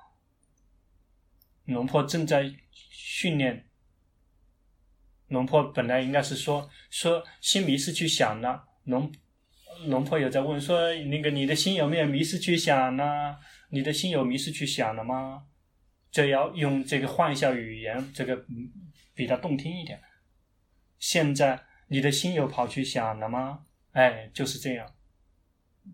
[1.66, 3.66] 龙婆正在训练。
[5.28, 8.62] 龙婆本来应该是说说心迷失去想呢。
[8.84, 9.10] 龙
[9.86, 13.36] 龙婆有在问说，那个你的心有没有迷失去想呢？
[13.70, 15.42] 你的心有迷失去想了吗？
[16.10, 18.36] 这要用这个换一下语言，这个
[19.14, 20.02] 比较动听一点。
[20.98, 23.64] 现在你的心有跑去想了吗？
[23.92, 24.94] 哎，就是这样。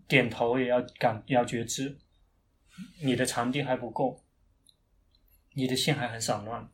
[0.08, 1.98] 点头也要感，要觉知。
[3.02, 4.24] 你的禅定还不够，
[5.50, 6.72] 你的心还很散乱。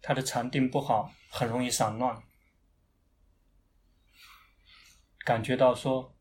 [0.00, 2.22] 他的禅定不好，很容易散乱。
[5.24, 6.13] 感觉到说。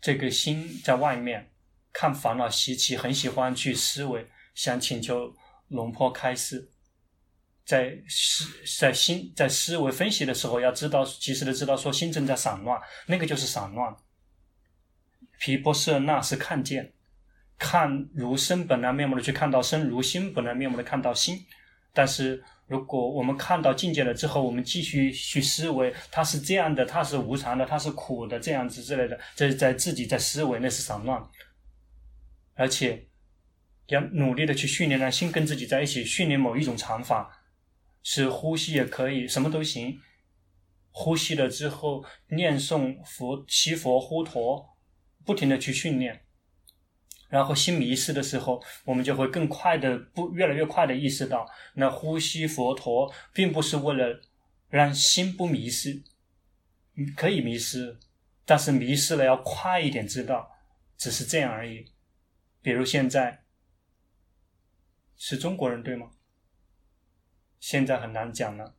[0.00, 1.50] 这个心在外面
[1.92, 5.34] 看烦恼习气，很喜欢去思维，想请求
[5.68, 6.70] 龙婆开示。
[7.64, 8.44] 在思
[8.78, 13.96] 在心在思维分析的时候，要知道及时的知道说心正在散乱，那个就是散乱。
[15.40, 16.92] 毗婆舍那是看见，
[17.58, 21.44] 看如身本来面目的去看到身，如心本来面目的看到心。
[21.92, 31.22] 但是如果我们看到境界了之后，我们继续去思维，它是这样的，它是无常的，它是苦的，这样子之类的，这是在自己在思维，那是散乱。
[32.54, 33.06] 而且
[33.86, 37.40] 要努力的去训练，让心跟自己在一起，训练某一种禅法，
[38.02, 40.00] 是呼吸也可以，什么都行。
[40.90, 44.76] 呼吸了之后，念诵佛、祈佛、呼陀，
[45.24, 46.25] 不停的去训练。
[47.28, 54.20] 然后心迷失的时候，我们就会更快的不越来越快的意识到，那呼吸佛陀并不是为了
[54.68, 56.02] 让心不迷失，
[57.16, 57.98] 可以迷失，
[58.44, 60.56] 但是迷失了要快一点知道，
[60.96, 61.90] 只是这样而已。
[62.62, 63.42] 比如现在
[65.16, 66.12] 是中国人对吗？
[67.58, 68.75] 现在很难讲了。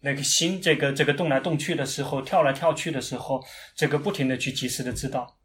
[0.00, 3.44] 那个心，这个这个动来动去的时候，跳来跳去的时候，
[3.74, 5.38] 这个不停的去及时的知道，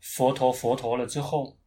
[0.00, 1.58] 佛陀佛陀了之后，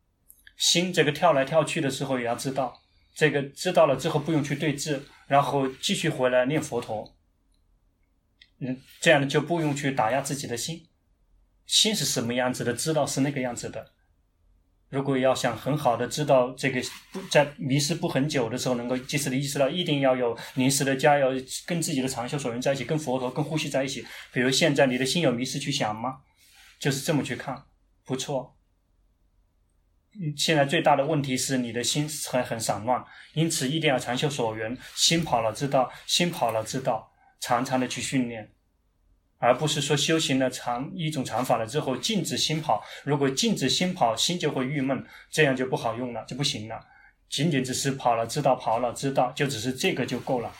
[0.57, 2.81] 心这个跳来跳去的时候也要知道，
[3.13, 7.15] 这个知道了之后不用去对治，然后继续回来念佛陀，
[8.59, 10.87] 嗯，这样就不用去打压自己的心，
[11.67, 13.93] 心是什么样子的，知道是那个样子的。
[14.89, 16.81] 如果要想很好的知道这个
[17.11, 21.29] 不在迷失不很久的时候，能够及时的意识到，一定要有临时的加油
[21.65, 24.05] 跟自己的长修所缘在一起，跟佛陀、跟呼吸在一起。
[24.33, 26.21] 比如现在你的心有迷失去想吗？
[26.79, 27.65] 就是这么去看，
[28.03, 28.55] 不错。
[30.35, 38.51] 现在最大的问题是你的心很很散乱，因此一定要长修所缘，心跑了知道，心跑了知道，常常的去训练。
[39.39, 46.85] 而不是说修行了长一种长法了之后禁止心跑，如果禁止心跑，心就会郁闷，这样就不好用了，就不行了。
[47.29, 50.53] 仅仅只是跑了知道，跑了知道，就只是这个就够了。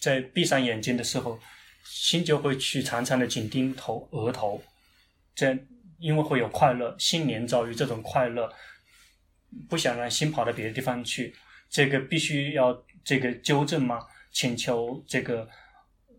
[0.00, 1.38] 在闭上眼睛的时候，
[1.84, 4.62] 心就会去常常的紧盯头额头，
[5.34, 5.56] 这
[5.98, 8.50] 因为会有快乐，心连遭遇这种快乐。
[9.68, 11.34] 不想让心跑到别的地方去，
[11.68, 14.06] 这个必须要这个纠正吗？
[14.30, 15.48] 请求这个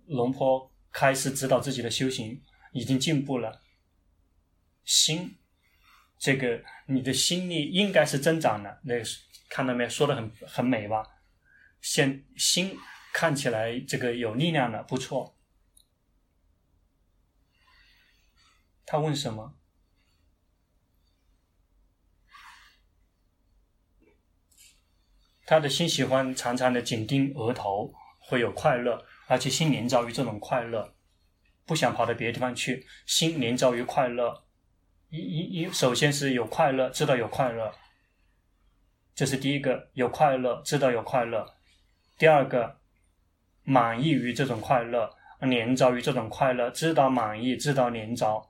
[0.05, 3.61] 龙婆开始指导自己的修行，已经进步了。
[4.83, 5.37] 心，
[6.19, 8.79] 这个你的心力应该是增长了。
[8.83, 9.03] 那个
[9.49, 9.89] 看到没？
[9.89, 11.05] 说的很很美吧？
[11.81, 12.77] 现心
[13.13, 15.37] 看起来这个有力量了，不错。
[18.85, 19.57] 他问什么？
[25.45, 30.93] 他的心喜欢常常的紧盯额头，会有快乐，而且心连着于这种快乐，
[31.65, 34.45] 不想跑到别的地方去，心连着于快乐。
[35.09, 37.73] 一、一、一，首先是有快乐，知道有快乐，
[39.13, 41.45] 这是第一个，有快乐，知道有快乐。
[42.17, 42.79] 第二个，
[43.63, 48.49] 满意于这种快乐，连着于这种快乐，知道满意，知道连着，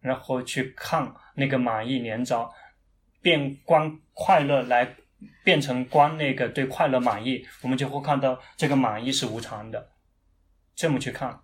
[0.00, 2.50] 然后去看那个满意连着，
[3.20, 4.96] 变观快乐来。
[5.42, 9.92] 变成观那个对快乐满意，我们就会看到这个满意是无常的。
[10.74, 11.40] 这么去看，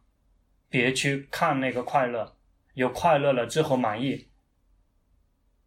[0.69, 2.37] 别去看那个快乐，
[2.75, 4.29] 有快乐了之后满意，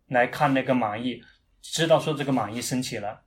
[0.08, 1.24] 来看那个满意，
[1.62, 3.24] 知道说这个满意升起了，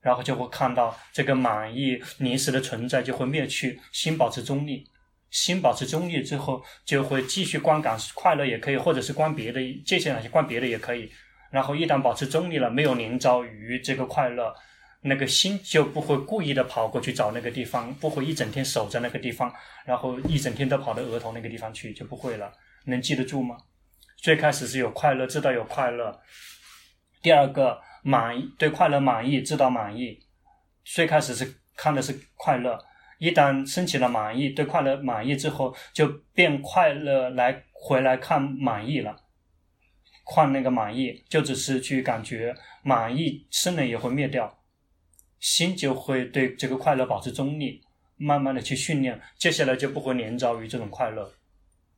[0.00, 4.90] 然后就会看到这个满意临时的存在就会灭去，心保持中立，
[5.30, 11.12] 心保持中立之后就会继续观感快乐也可以，或者是观别的，接下来去观别的也可以。
[11.50, 14.54] 然后一旦保持中立了，没有连着于这个快乐，
[15.02, 19.52] 那个心就不会故意的跑过去找那个地方，不会一整天守在那个地方，
[19.84, 22.52] 然后一整天都跑到额头那个地方去，就不会了。
[22.86, 23.56] 能记得住吗？
[24.16, 26.20] 最开始是有快乐，知道有快乐。
[27.22, 30.18] 第二个满意，对快乐满意，知道满意。
[30.84, 32.78] 最开始是看的是快乐，
[33.18, 39.16] 一旦升起了满意，对快乐满意之后，就变快乐来回来看满意了。
[40.28, 42.52] 换那个满意，就只是去感觉
[42.82, 44.58] 满意，生了也会灭掉，
[45.38, 47.80] 心就会对这个快乐保持中立，
[48.16, 51.32] 慢慢的去训练，接下来就不会连着于这种快乐，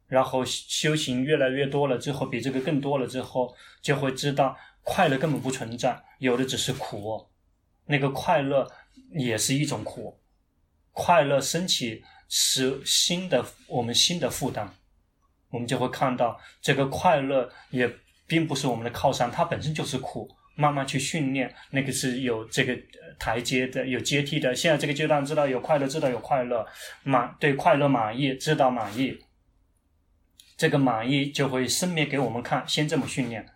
[0.07, 7.27] 然后修行越来越多了之后，比这个更多了之后，就会知道快乐根本不存在，有的只是苦，
[7.87, 8.71] 那个快乐
[9.13, 10.21] 也是一种苦，
[10.93, 14.69] 快乐升起是新的我们新的负担，
[15.49, 17.91] 我们就会看到这个快乐也。
[18.29, 20.31] 并不是我们的靠山，它本身就是苦。
[20.61, 22.77] 慢慢去训练，那个是有这个
[23.17, 24.53] 台阶的，有阶梯的。
[24.53, 26.67] 现在这个阶段知道有快乐，知道有快乐，
[27.05, 29.17] 满对快乐满意，知道满意，
[30.57, 32.67] 这个满意就会生灭给我们看。
[32.67, 33.49] 先这么训练，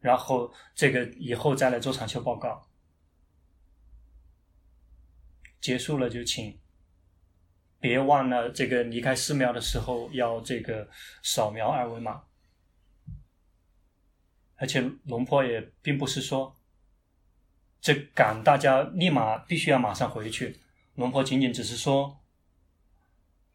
[0.00, 2.66] 然后这个以后再来做长修报告。
[5.60, 6.58] 结束了就请，
[7.78, 10.88] 别忘了这个离开寺庙的时候要这个
[11.22, 12.22] 扫描二维码。
[14.60, 16.54] 而且龙婆也并不是说，
[17.80, 20.54] 这赶大家立马必须要马上回去。
[20.96, 22.20] 龙婆仅仅只是说，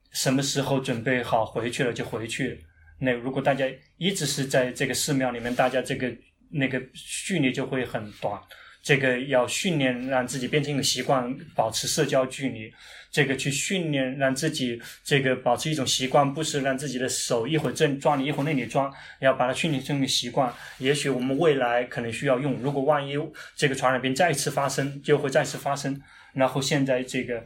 [0.10, 2.66] 什么时候准备好回去了就回去。
[2.98, 3.66] 那如果大家
[3.98, 6.12] 一直是在这个寺庙里面，大家这个
[6.50, 8.42] 那个距离就会很短。
[8.86, 12.72] 这个要训练让自己变成一个习惯，保持社交距离。
[13.10, 20.54] 这个去训练让自己这个保持一种习惯，不是让自己的手一会儿这抓你，一会儿那里抓，要把它训练成一个习惯。
[20.78, 22.60] 也许我们未来可能需要用。
[22.62, 23.18] 如果万一
[23.56, 26.00] 这个传染病再次发生，就会再次发生。
[26.34, 27.44] 然后现在这个。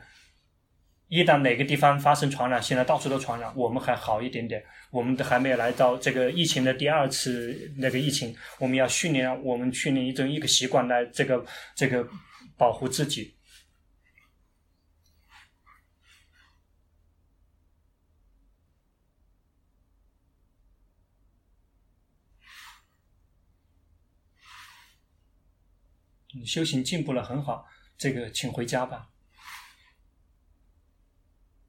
[1.09, 11.43] 一旦哪个地方发生传染，现在到处都传染，我们还好一点点，我们都还没有来到这个疫情的第二次那个疫情，我们要训练，我们训练一种一个习惯来这个
[11.75, 12.07] 这个
[12.55, 13.35] 保护自己。
[26.45, 27.65] 修行进步了很好，
[27.97, 29.09] 这个请回家吧。